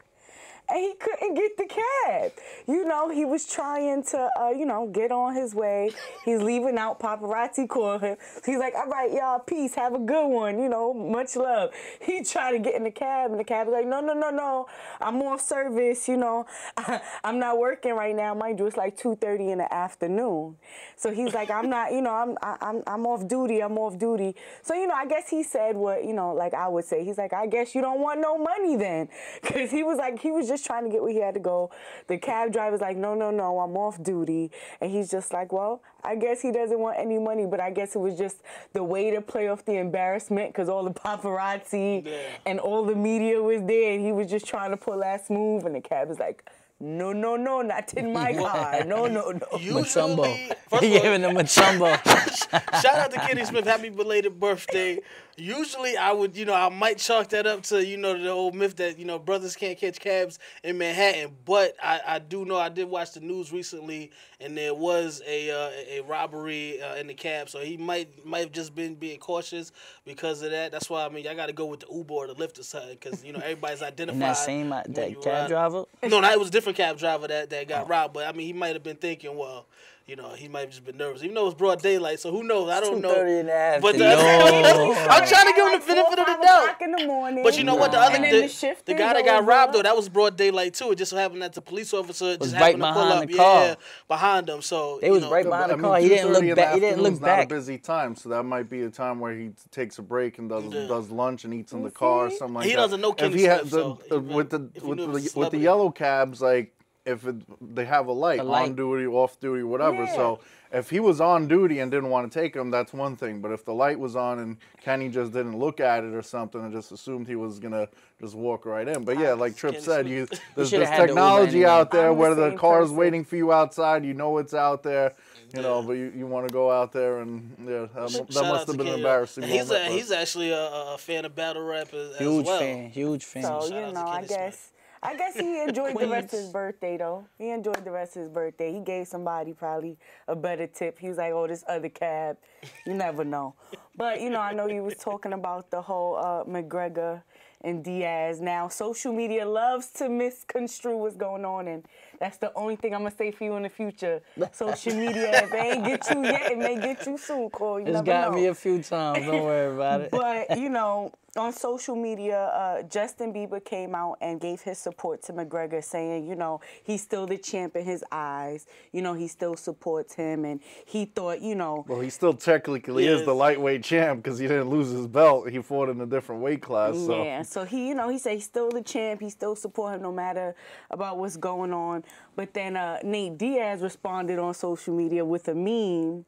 [0.69, 2.31] And he couldn't get the cab.
[2.67, 5.91] You know, he was trying to, uh, you know, get on his way.
[6.23, 6.99] He's leaving out.
[6.99, 8.17] Paparazzi call him.
[8.45, 9.75] He's like, all right, y'all, peace.
[9.75, 10.59] Have a good one.
[10.59, 11.71] You know, much love.
[11.99, 14.29] He tried to get in the cab, and the cab was like, no, no, no,
[14.29, 14.67] no.
[15.01, 16.07] I'm off service.
[16.07, 16.45] You know,
[17.23, 18.33] I'm not working right now.
[18.33, 20.55] Mind you, it's like 2.30 in the afternoon.
[20.95, 23.59] So he's like, I'm not, you know, I'm, I- I'm, I'm off duty.
[23.61, 24.35] I'm off duty.
[24.61, 27.03] So, you know, I guess he said what, you know, like I would say.
[27.03, 29.09] He's like, I guess you don't want no money then.
[29.41, 31.71] Because he was like, he was just trying to get where he had to go.
[32.07, 34.51] The cab driver's like, no, no, no, I'm off duty.
[34.79, 37.95] And he's just like, well, I guess he doesn't want any money, but I guess
[37.95, 38.37] it was just
[38.73, 42.11] the way to play off the embarrassment because all the paparazzi
[42.45, 43.93] and all the media was there.
[43.93, 45.65] And he was just trying to pull that move.
[45.65, 46.49] And the cab was like,
[46.79, 48.83] no, no, no, not in my car.
[48.85, 49.45] No, no, no.
[49.53, 50.25] Mutombo.
[50.69, 51.95] First He of all- giving him a chumbo.
[52.81, 53.65] Shout out to Kenny Smith.
[53.65, 54.99] Happy belated birthday.
[55.37, 58.53] Usually, I would, you know, I might chalk that up to, you know, the old
[58.53, 61.35] myth that, you know, brothers can't catch cabs in Manhattan.
[61.45, 65.51] But I, I do know I did watch the news recently, and there was a
[65.51, 67.49] uh, a robbery uh, in the cab.
[67.49, 69.71] So he might might have just been being cautious
[70.05, 70.71] because of that.
[70.71, 72.63] That's why I mean, I got to go with the Uber or the Lyft or
[72.63, 74.13] something because you know everybody's identified.
[74.13, 75.47] And that same uh, that cab ride.
[75.47, 75.85] driver.
[76.03, 78.13] No, no, it was a different cab driver that, that got robbed.
[78.13, 79.65] But I mean, he might have been thinking, well,
[80.07, 82.19] you know, he might have just been nervous, even though it was broad daylight.
[82.19, 82.69] So who knows?
[82.69, 83.13] I don't know.
[83.13, 84.95] 2:30 in the But the, afternoon.
[85.09, 86.81] I'm trying to give him the benefit of the doubt.
[86.81, 87.43] in the morning.
[87.43, 87.91] But you know what?
[87.91, 89.47] The other the, the shift the guy that got over.
[89.47, 90.91] robbed though, that was broad daylight too.
[90.91, 93.23] It just so happened that the police officer Was just right happened to pull behind
[93.23, 93.63] up, the car.
[93.65, 93.75] yeah,
[94.07, 94.61] behind them.
[94.61, 95.99] So They you was know, right behind the I mean, car.
[95.99, 96.73] He didn't 2:30 look in back.
[96.73, 97.45] He didn't afternoon's look not back.
[97.45, 100.49] a busy time, so that might be a time where he takes a break and
[100.49, 102.77] does does lunch and eats in the car or something like He that.
[102.77, 105.63] doesn't know If he had the, with the with the was a with the celebrity.
[105.63, 106.73] yellow cabs, like
[107.05, 107.35] if it,
[107.75, 108.63] they have a light, A light.
[108.69, 110.05] on duty, off duty, whatever.
[110.07, 110.39] So
[110.71, 113.41] if he was on duty and didn't want to take him, that's one thing.
[113.41, 116.61] But if the light was on and Kenny just didn't look at it or something
[116.61, 117.87] and just assumed he was gonna
[118.19, 119.03] just walk right in.
[119.03, 121.69] But yeah, like Trip said, you there's, shoulda there's the technology anyway.
[121.71, 122.97] out there I'm where the same car's person.
[122.97, 124.05] waiting for you outside.
[124.05, 125.13] You know it's out there.
[125.55, 128.67] You know, but you, you want to go out there and yeah, that, that must
[128.67, 128.97] have been an Kenny.
[129.01, 129.87] embarrassing And He's moment.
[129.87, 132.89] a, he's actually a, a fan of battle rap as, as Huge fan.
[132.91, 133.43] Huge fan.
[133.43, 134.71] So Shout you know, I Kenny Smith.
[135.03, 137.25] I guess he enjoyed the rest of his birthday though.
[137.37, 138.71] He enjoyed the rest of his birthday.
[138.71, 139.97] He gave somebody probably
[140.27, 140.99] a better tip.
[140.99, 142.37] He was like, "Oh, this other cab."
[142.85, 143.55] You never know.
[143.95, 147.21] But you know, I know you was talking about the whole uh, McGregor
[147.63, 148.41] and Diaz.
[148.41, 151.85] Now, social media loves to misconstrue what's going on, and
[152.19, 154.21] that's the only thing I'm gonna say for you in the future.
[154.51, 157.79] Social media, if it ain't get you yet, it may get you soon, Cole.
[157.79, 158.37] You It's got know.
[158.37, 159.25] me a few times.
[159.25, 160.11] Don't worry about it.
[160.11, 165.21] But you know, on social media, uh, Justin Bieber came out and gave his support
[165.23, 168.65] to McGregor, saying, you know, he's still the champ in his eyes.
[168.91, 173.07] You know, he still supports him, and he thought, you know, Well, he still technically
[173.07, 173.25] is Yes.
[173.25, 175.49] the lightweight champ because he didn't lose his belt.
[175.49, 176.95] He fought in a different weight class.
[176.97, 179.21] So Yeah, so he, you know, he said he's still the champ.
[179.21, 180.53] He still support him no matter
[180.89, 182.03] about what's going on.
[182.35, 186.25] But then uh, Nate Diaz responded on social media with a meme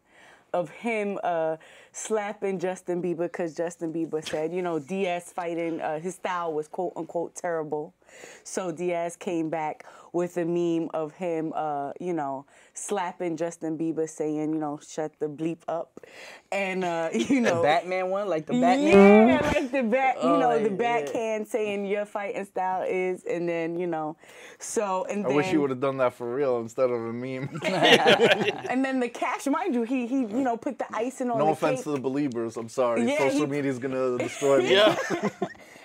[0.53, 1.57] of him uh,
[1.91, 6.67] slapping Justin Bieber because Justin Bieber said, you know, Diaz fighting, uh, his style was
[6.67, 7.93] quote unquote terrible.
[8.43, 12.45] So Diaz came back with a meme of him, uh, you know,
[12.75, 15.99] slapping Justin Bieber, saying, you know, shut the bleep up.
[16.51, 17.57] And, uh, you know.
[17.57, 19.27] The Batman one, like the Batman.
[19.27, 20.75] Yeah, like the back, you Oh, know, the yeah.
[20.75, 24.15] backhand saying your fighting style is, and then you know,
[24.59, 27.13] so and I then wish he would have done that for real instead of a
[27.13, 27.49] meme.
[27.63, 31.45] and then the cash, mind you, he he you know put the icing on no
[31.47, 31.83] the offense cake.
[31.85, 32.55] to the believers.
[32.57, 33.03] I'm sorry.
[33.09, 34.71] Yeah, Social he- media's gonna destroy me.
[34.73, 34.95] Yeah.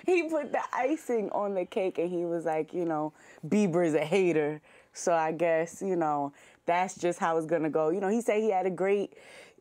[0.09, 3.13] He put the icing on the cake, and he was like, you know,
[3.47, 4.61] Bieber's a hater,
[4.93, 6.33] so I guess you know
[6.65, 7.89] that's just how it's gonna go.
[7.89, 9.13] You know, he said he had a great.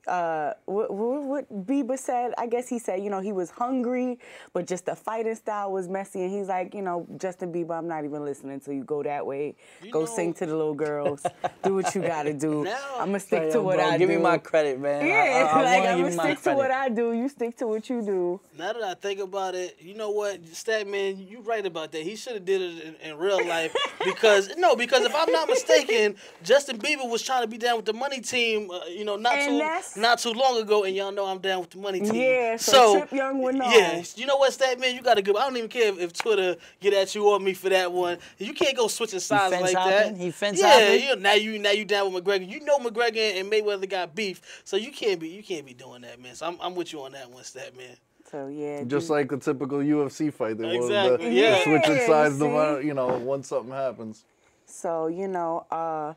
[0.08, 4.18] Uh, what, what, what Bieber said, I guess he said, you know, he was hungry,
[4.54, 6.22] but just the fighting style was messy.
[6.22, 9.26] And he's like, you know, Justin Bieber, I'm not even listening to you go that
[9.26, 9.54] way.
[9.90, 11.24] go sing to the little girls.
[11.62, 12.66] do what you gotta do.
[12.98, 14.14] I'm gonna stick Hey, to what bro, I give do.
[14.14, 15.02] Give me my credit, man.
[15.04, 16.70] I- Yeah, I, I, like I'm gonna you stick to what.
[16.70, 17.12] I do.
[17.12, 18.40] You stick to what you do.
[18.58, 22.02] Now that I think about it, you know what, Statman, you right about that.
[22.02, 25.48] He should have did it in, in real life because no, because if I'm not
[25.48, 29.16] mistaken, Justin Bieber was trying to be down with the money team, uh, you know,
[29.16, 31.78] not And too that's- not too long ago, and y'all know I'm down with the
[31.78, 32.14] money team.
[32.14, 33.70] Yeah, so Trip Yung would know.
[33.70, 35.36] Yeah, you know what, Statman, you got to go.
[35.36, 38.18] I don't even care if, if Twitter get at you or me for that one.
[38.38, 40.14] You can't go switching sides fence like hopping?
[40.14, 40.16] that.
[40.16, 41.02] He fence yeah, hopping?
[41.02, 42.48] you now you now you down with McGregor.
[42.48, 46.02] You know McGregor and Mayweather got beef, so you can't be you can't be doing
[46.02, 46.34] that, man.
[46.34, 47.96] So I'm I'm with you on that one, Statman.
[48.30, 51.64] So yeah, Just like the typical UFC fight, they will Exactly, the, yeah.
[51.64, 54.24] switching sides, you no you know, once something happens.
[54.66, 56.12] So, you know, uh,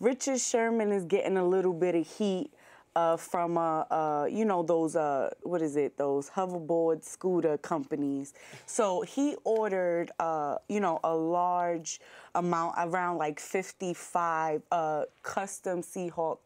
[0.00, 2.50] Richard Sherman is getting a little bit of heat
[2.98, 8.34] uh, from uh, uh, you know those uh, what is it those hoverboard scooter companies.
[8.66, 12.00] So he ordered uh, you know a large
[12.34, 16.38] amount around like 55 uh, custom Seahawk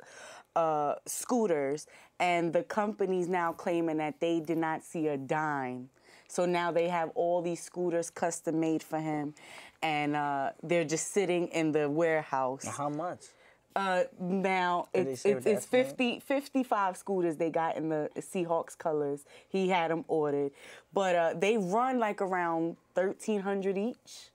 [1.06, 1.86] scooters,
[2.20, 5.88] and the company's now claiming that they did not see a dime.
[6.28, 9.32] So now they have all these scooters custom made for him,
[9.82, 10.12] and
[10.62, 12.66] they're just sitting in the warehouse.
[12.66, 13.24] How much?
[13.74, 19.24] Uh, now it's, it's, it's 50, 55 scooters they got in the Seahawks colors.
[19.48, 20.52] He had them ordered,
[20.92, 24.31] but uh, they run like around thirteen hundred each.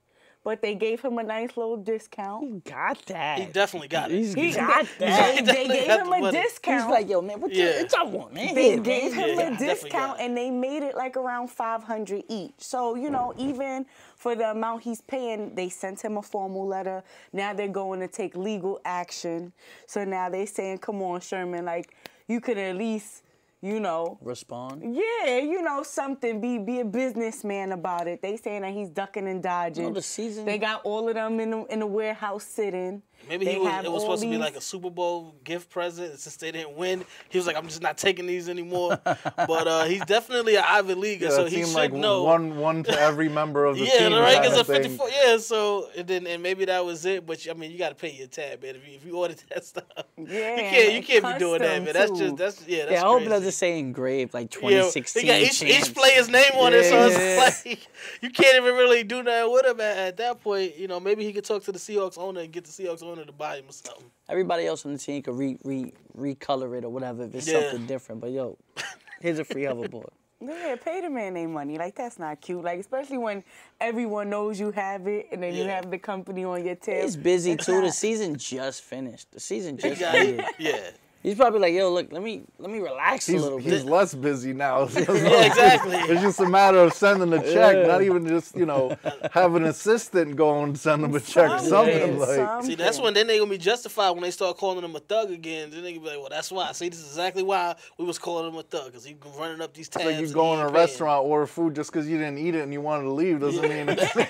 [0.48, 2.46] But they gave him a nice little discount.
[2.46, 3.38] He got that.
[3.40, 4.34] He definitely got it.
[4.34, 5.36] He got they, that.
[5.36, 6.42] They, Definitely gave him the a money.
[6.42, 6.84] discount.
[6.84, 7.84] He's like, yo, man, what you, Yeah.
[7.94, 8.56] y'all want, man?
[8.56, 9.30] They Here, gave man.
[9.32, 12.54] him Yeah, a discount and they made it like around 500 each.
[12.60, 13.86] So, you know, even
[14.16, 17.04] for the amount he's paying, they sent him a formal letter.
[17.34, 19.52] Now they're going to take legal action.
[19.86, 21.94] So now they're saying, come on, Sherman, like,
[22.30, 23.24] you could at least,
[23.62, 24.96] you know, Respond.
[24.96, 26.40] yeah, you know something.
[26.40, 28.22] Be be a businessman about it.
[28.22, 29.86] They saying that he's ducking and dodging.
[29.86, 33.02] No, the season- They got all of them in the, in the warehouse sitting.
[33.30, 35.70] Maybe They he was, it was all supposed to be like a Super Bowl gift
[35.70, 36.12] present.
[36.12, 39.68] and Since they didn't win, he was like, "I'm just not taking these anymore." but
[39.68, 42.24] uh, he's definitely an Ivy Leaguer, Yeah, so it he seemed should like know.
[42.24, 43.92] one one to every member of the team.
[43.94, 44.12] yeah, team.
[44.14, 45.10] the rank kind is a of 54.
[45.10, 47.26] Yeah, so and then and maybe that was it.
[47.26, 48.76] But I mean, you got to pay your tab, man.
[48.76, 49.84] If you, if you ordered that stuff,
[50.18, 51.94] Yeah, you can't you can't be doing that, custom, man.
[51.94, 52.18] That's too.
[52.18, 52.78] just that's yeah.
[52.86, 53.30] That's Yeah, I hope it crazy.
[53.30, 55.22] doesn't say engraved like Yeah, 2016.
[55.22, 57.48] they got each, each player's name on it, so Yeah.
[57.48, 57.88] it's like
[58.22, 60.78] you can't even really do nothing with him at, at that point.
[60.78, 63.26] You know, maybe he could talk to the Seahawks owner and get the Seahawks owner
[63.26, 64.06] to buy him or something.
[64.30, 67.62] Everybody else on the team could re, re recolor it or whatever if it's Yeah.
[67.70, 68.22] something different.
[68.22, 68.58] But yo,
[69.22, 70.10] here's a free hoverboard.
[70.40, 71.78] Yeah, pay the man their money.
[71.80, 72.64] Like that's not cute.
[72.64, 73.44] Like especially when
[73.82, 77.02] everyone knows you have it and then you have the company on your tail.
[77.04, 77.82] He's busy too.
[77.82, 79.32] The season just finished.
[79.32, 80.46] The season just got ended.
[80.60, 80.80] Yeah.
[81.24, 83.74] He's probably like, yo, look, let me let me relax He's, a little bit.
[83.74, 84.88] he's less busy now.
[84.98, 85.96] Yeah, exactly.
[85.98, 87.88] It's just a matter of sending a check, Yeah.
[87.88, 88.96] not even just you know
[89.32, 91.60] have an assistant go and send him a check.
[91.62, 92.70] Something, Something like something.
[92.70, 95.32] See, that's when then they gonna be justified when they start calling him a thug
[95.32, 95.70] again.
[95.72, 96.72] Then they gonna be like, well, that's why.
[96.72, 99.60] See, this is exactly why we was calling him a thug, cause he been running
[99.62, 100.06] up these it's tabs.
[100.06, 100.86] like you and go in a ain't paying.
[100.86, 103.62] restaurant, order food just because you didn't eat it and you wanted to leave doesn't
[103.68, 104.30] mean it's like,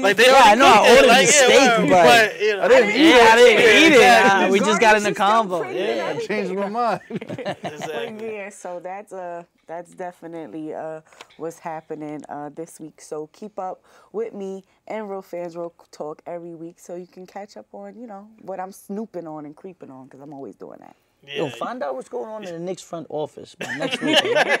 [0.00, 1.90] Like they Yeah, already I know I cooked it, ordered like, the yeah, steak, word,
[1.90, 3.92] but- you know, I didn't eat yeah, I didn't eat it.
[3.92, 4.50] exactly.
[4.50, 5.70] We just got in the Garnish is still combo.
[5.70, 6.18] Yeah.
[6.22, 7.00] I changed my mind.
[7.10, 8.12] exactly.
[8.18, 11.02] But yeah, so that's uh that's definitely uh
[11.36, 13.00] what's happening uh this week.
[13.00, 17.26] So keep up with me and Real Fans Real Talk every week so you can
[17.26, 20.56] catch up on, you know, what I'm snooping on and creeping on because I'm always
[20.56, 20.96] doing that.
[21.26, 21.50] Yo, Yeah.
[21.54, 24.20] find out what's going on in the Knicks front office by next week.
[24.24, 24.60] alright?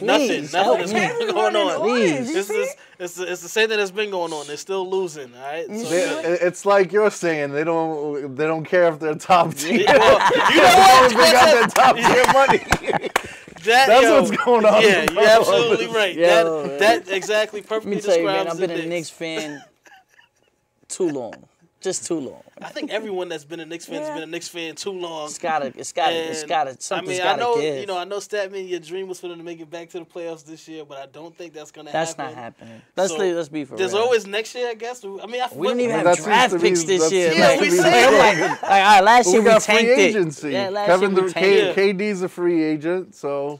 [0.00, 1.80] Nothing, nothing help has been going on.
[1.80, 2.34] Please.
[2.34, 4.46] It's, it's, it's, the- it's the same thing that's been going on.
[4.46, 5.66] They're still losing, all right?
[5.66, 9.84] So, They- it's like you're saying they don't they don't care if they're top tier.
[9.88, 10.88] Well, you know As what?
[10.88, 12.32] long as they got their top tier
[13.02, 13.10] money.
[13.62, 15.94] That, That's yo, what's going on Yeah, you're absolutely office.
[15.96, 16.16] right.
[16.16, 19.62] Yo, that, that exactly Let perfectly me tell you, man, I've been a Knicks fan
[20.88, 21.34] too long.
[21.82, 22.42] Just too long.
[22.60, 25.26] I think everyone that's been a Knicks fan has been a Knicks fan too long.
[25.26, 27.80] It's gotta, it's gotta, it's And, gotta, something's I mean, I know, give.
[27.80, 29.98] you know, I know, Statman, your dream was for them to make it back to
[29.98, 32.00] the playoffs this year, but I don't think that's gonna happen.
[32.00, 32.34] That's happen.
[32.36, 32.82] not happening.
[32.96, 34.02] Let's So, leave- let's be for There's real.
[34.02, 35.04] always next year, I guess.
[35.04, 37.32] I mean, I We didn't even have that seems draft to be- picks this year.
[37.32, 39.62] Yeah, Like, we like, say I'm like, all right, last Well, year we we got
[39.64, 40.48] free tanked agency.
[40.48, 40.52] it.
[40.52, 41.96] Yeah, last Kevin year we Dur- tanked K- it.
[41.98, 43.58] KD's a free agent, so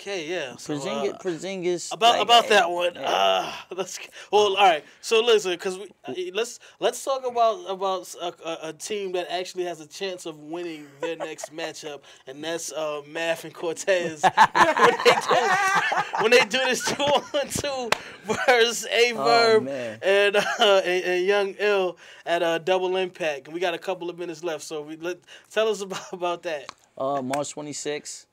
[0.00, 0.56] Okay, yeah.
[0.56, 1.92] So, uh, Porzingis.
[1.92, 2.94] about like, about that one.
[2.94, 3.02] yeah.
[3.02, 3.98] Uh, let's
[4.32, 4.82] well, all right.
[5.02, 9.64] So listen, because we uh, let's let's talk about about a, a, team that actually
[9.64, 14.22] has a chance of winning their next matchup, and that's uh, Math and Cortez
[14.54, 17.90] when, they do, when they do this two on two
[18.24, 19.98] versus A Oh, Verb man.
[20.00, 24.08] and, uh, and and Young Ill at a Double Impact, and we got a couple
[24.08, 24.62] of minutes left.
[24.64, 25.18] So we let
[25.50, 26.70] tell us about about that.
[26.96, 28.24] uh, March 26th,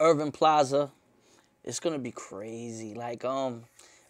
[0.00, 0.90] Irving Plaza.
[1.64, 2.94] It's gonna be crazy.
[2.94, 3.64] Like um,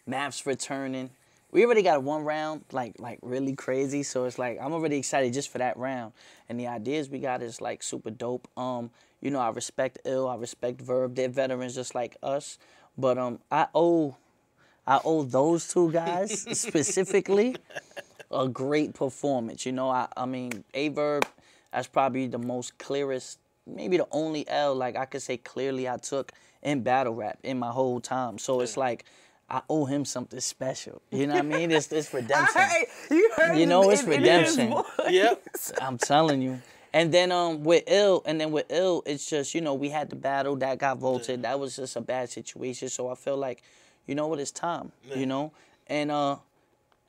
[0.07, 1.09] Maps returning.
[1.51, 4.03] We already got one round, like like really crazy.
[4.03, 6.13] So it's like I'm already excited just for that round.
[6.49, 8.47] And the ideas we got is like super dope.
[8.57, 8.89] Um,
[9.21, 11.15] you know I respect Ill, I respect Verb.
[11.15, 12.57] They're veterans just like us.
[12.97, 14.15] But um, I owe,
[14.85, 17.55] I owe those two guys specifically
[18.31, 19.65] a great performance.
[19.65, 21.25] You know, I I mean, Aye Verb,
[21.71, 25.97] that's probably the most clearest, maybe the only L like I could say clearly I
[25.97, 26.31] took
[26.63, 28.37] in battle rap in my whole time.
[28.37, 29.05] So it's like
[29.49, 31.01] I owe him something special.
[31.11, 31.71] You know what I mean?
[31.71, 32.61] It's it's redemption.
[32.61, 34.73] Hey, you heard You know, it's in- in redemption.
[35.09, 35.43] Yep.
[35.81, 36.61] I'm telling you.
[36.93, 40.09] And then um with ill, and then with ill, it's just you know we had
[40.09, 41.41] the battle that got voted.
[41.43, 42.87] That was just a bad situation.
[42.89, 43.63] So I feel like,
[44.07, 44.91] you know what, it's time.
[45.15, 45.51] You know,
[45.87, 46.37] and uh,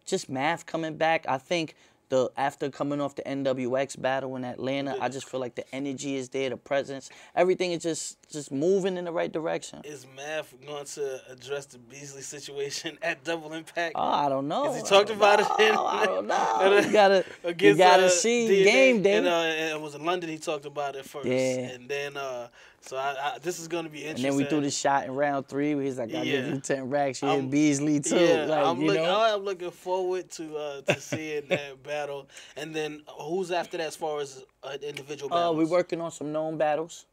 [0.07, 1.27] just math coming back.
[1.29, 1.77] I think
[2.15, 5.75] the the after coming off the NWX battle in Atlanta, I just feel like the
[5.75, 9.81] energy is there, the presence, everything is just just moving in the right direction.
[9.85, 13.95] Is Math going to address the Beasley situation at Double Impact?
[13.97, 14.73] Oh, I don't know.
[14.73, 15.47] Has he talked about it?
[15.61, 16.79] In, I don't know.
[16.81, 19.17] You gotta- you against, gotta uh, see DNA, game day.
[19.17, 20.31] And, uh, it was in London.
[20.31, 21.27] He talked about it first.
[21.27, 21.71] Yeah.
[21.75, 22.49] And then, uh,
[22.87, 24.27] so I, I, this is going to be interesting.
[24.27, 26.55] And then we threw the shot in round three he's like, I give Yeah.
[26.55, 28.17] you 10 racks, you I'm- hit Beasley too.
[28.17, 29.21] Yeah, like, I'm, you look, know?
[29.21, 32.29] I'm looking forward to uh, to seeing that battle.
[32.57, 36.31] And then who's after that as far as uh, individual Uh, we're working on some
[36.33, 37.07] known battles.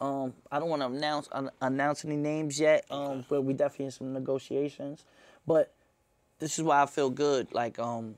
[0.00, 3.84] Um, I don't want to announce un- announce any names yet, um, but we definitely
[3.86, 5.04] in some negotiations.
[5.46, 5.72] But
[6.40, 7.52] this is why I feel good.
[7.52, 8.16] Like um,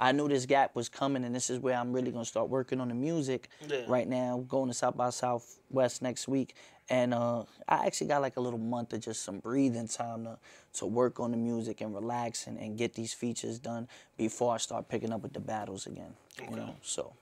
[0.00, 2.80] I knew this gap was coming, and this is where I'm really gonna start working
[2.80, 3.50] on the music.
[3.68, 3.82] Yeah.
[3.86, 6.54] Right now, going to South by Southwest next week,
[6.88, 10.38] and uh, I actually got like a little month of just some breathing time to
[10.72, 14.56] to work on the music and relax and, and get these features done before I
[14.56, 16.14] start picking up with the battles again.
[16.48, 17.12] You know, so.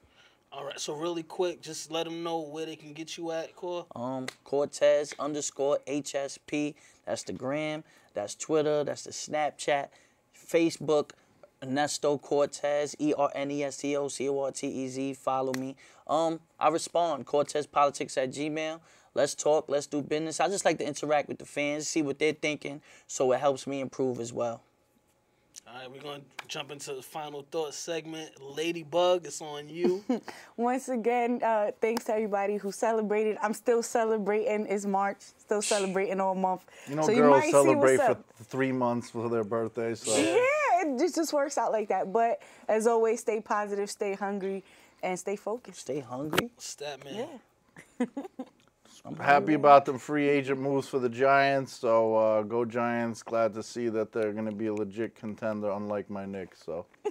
[0.50, 3.54] All right, so really quick, just let them know where they can get you at,
[3.54, 3.84] Core.
[3.94, 6.74] Um, Cortez underscore HSP.
[7.04, 7.84] That's the gram.
[8.14, 8.82] That's Twitter.
[8.82, 9.88] That's the Snapchat.
[10.34, 11.10] Facebook.
[11.62, 12.94] Ernesto Cortez.
[12.98, 15.14] E R N E S T O C O R T E Z.
[15.14, 15.76] Follow me.
[16.06, 17.26] Um, I respond.
[17.26, 18.80] Cortez Politics at Gmail.
[19.14, 19.66] Let's talk.
[19.68, 20.38] Let's do business.
[20.40, 23.66] I just like to interact with the fans, see what they're thinking, so it helps
[23.66, 24.60] me improve as well.
[25.66, 28.30] All right, we're going to jump into the final thought segment.
[28.40, 30.04] Ladybug, it's on you.
[30.56, 33.36] Once again, uh, thanks to everybody who celebrated.
[33.42, 34.66] I'm still celebrating.
[34.66, 35.18] It's March.
[35.38, 36.64] Still celebrating all month.
[36.88, 38.24] You know, so you girls might see celebrate what's for up.
[38.44, 39.94] three months for their birthday.
[39.94, 40.38] So Yeah,
[40.80, 42.12] it just, just works out like that.
[42.12, 44.64] But as always, stay positive, stay hungry,
[45.02, 45.80] and stay focused.
[45.80, 46.50] Stay hungry.
[46.58, 47.28] Stat man.
[48.00, 48.06] Yeah.
[49.04, 51.72] I'm happy about the free agent moves for the Giants.
[51.72, 53.22] So uh, go Giants!
[53.22, 56.62] Glad to see that they're going to be a legit contender, unlike my Knicks.
[56.64, 56.84] So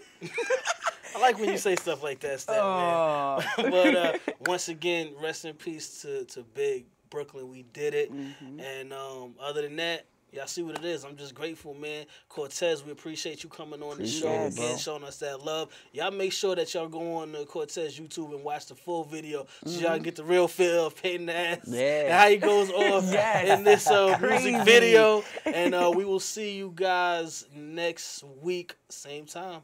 [1.15, 3.39] I like when you say stuff like that, Stat Aw.
[3.57, 3.71] man.
[3.71, 7.49] but uh, once again, rest in peace to, to Big Brooklyn.
[7.49, 8.13] We did it.
[8.13, 8.59] Mm-hmm.
[8.59, 11.03] And um, other than that, y'all see what it is.
[11.03, 12.05] I'm just grateful, man.
[12.29, 14.77] Cortez, we appreciate you coming on the show Appreciate it, again, bro.
[14.77, 15.69] showing us that love.
[15.93, 19.47] Y'all make sure that y'all go on the Cortez YouTube and watch the full video
[19.65, 19.93] so y'all Mm-hmm.
[19.95, 21.79] can get the real feel of painting the ass Yeah.
[22.03, 23.57] and how he goes off Yes.
[23.57, 25.23] in this uh, music video.
[25.45, 29.61] And uh, we will see you guys next week, same time.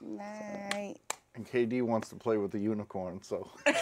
[0.00, 0.96] Night.
[1.34, 3.20] And KD wants to play with the unicorn.
[3.22, 3.48] So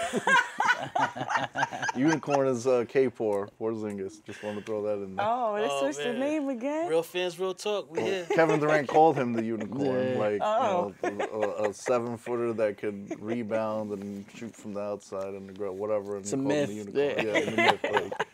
[1.97, 4.25] unicorn is uh, K4 Porzingis.
[4.25, 5.27] Just want to throw that in there.
[5.27, 6.89] Oh, let's Oh, switch the name again.
[6.89, 7.91] Real fans, real talk.
[7.95, 8.27] We here.
[8.31, 10.19] Kevin Durant called him the unicorn, Yeah.
[10.19, 10.95] like Oh.
[11.03, 15.49] you know, a, a seven footer that could rebound and shoot from the outside and
[15.49, 16.17] the ground, whatever.
[16.17, 17.27] And It's he a called him myth, the unicorn.
[17.27, 17.33] yeah.
[17.33, 18.27] Yeah, the myth, like,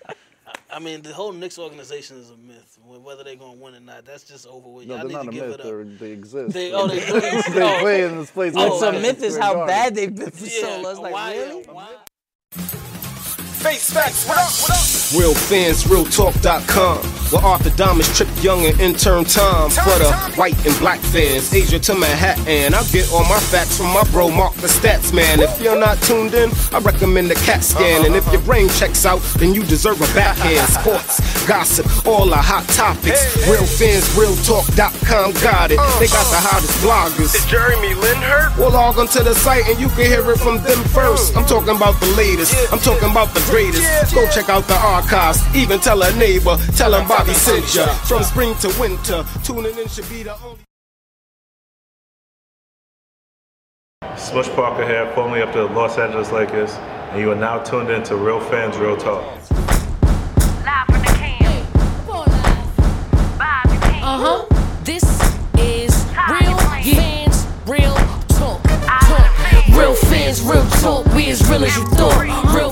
[0.77, 2.79] I mean, the whole Knicks organization is a myth.
[2.85, 4.87] Whether they're gonna win or not, that's just over with.
[4.87, 5.61] no, Y'all they're need not to a give myth.
[5.61, 5.99] it They're, up.
[5.99, 6.53] they exist.
[6.53, 7.55] They- oh, they do exist.
[7.55, 8.53] they play in this place.
[8.55, 9.67] Oh, What's a myth is how Garden.
[9.69, 10.91] bad they've been for so Yeah, long.
[10.93, 11.63] It's like, why- really?
[11.65, 11.89] why-
[12.53, 15.19] Face facts, what up, what up?
[15.19, 16.99] Real fans, realtalk.com.
[17.33, 19.71] Where Arthur Diamonds, Trip Yung, and intern Tom.
[19.71, 22.75] For the white and black fans, Asia to Manhattan.
[22.75, 25.41] I get all my facts from my bro, Mark the Stats Man.
[25.41, 28.07] If you're not tuned in, I recommend the CAT scan.
[28.07, 28.47] And if your uh-huh.
[28.47, 30.69] brain checks out, then you deserve a backhand.
[30.77, 33.21] Sports, gossip, all the hot topics.
[33.49, 35.81] Real fans, realtalk.com got it.
[35.99, 36.61] They got the uh-huh.
[36.61, 37.35] hottest bloggers.
[37.35, 38.57] It's Jeremy Lin hurt?
[38.59, 41.33] Well, log onto the site and you can hear it from them first.
[41.33, 41.39] Hmm.
[41.39, 42.55] I'm talking about the latest.
[42.73, 44.15] I'm talking about the greatest.
[44.15, 45.43] Go check out the archives.
[45.55, 46.57] Even tell a neighbor.
[46.77, 47.87] Tell them Bobby sent ya.
[48.07, 50.61] From spring to winter, tuning in should be the only.
[54.17, 56.73] Smush Parker here, formerly of the Los Angeles Lakers,
[57.11, 59.25] and you are now tuned in to Real Fans, Real Talk.
[64.03, 64.47] Uh huh.
[64.85, 65.03] This
[65.59, 65.93] is
[66.31, 67.95] real fans, real
[68.39, 68.63] talk.
[68.63, 69.77] talk.
[69.77, 71.05] Real fans, real talk.
[71.13, 72.55] We as real as you thought.
[72.55, 72.71] Real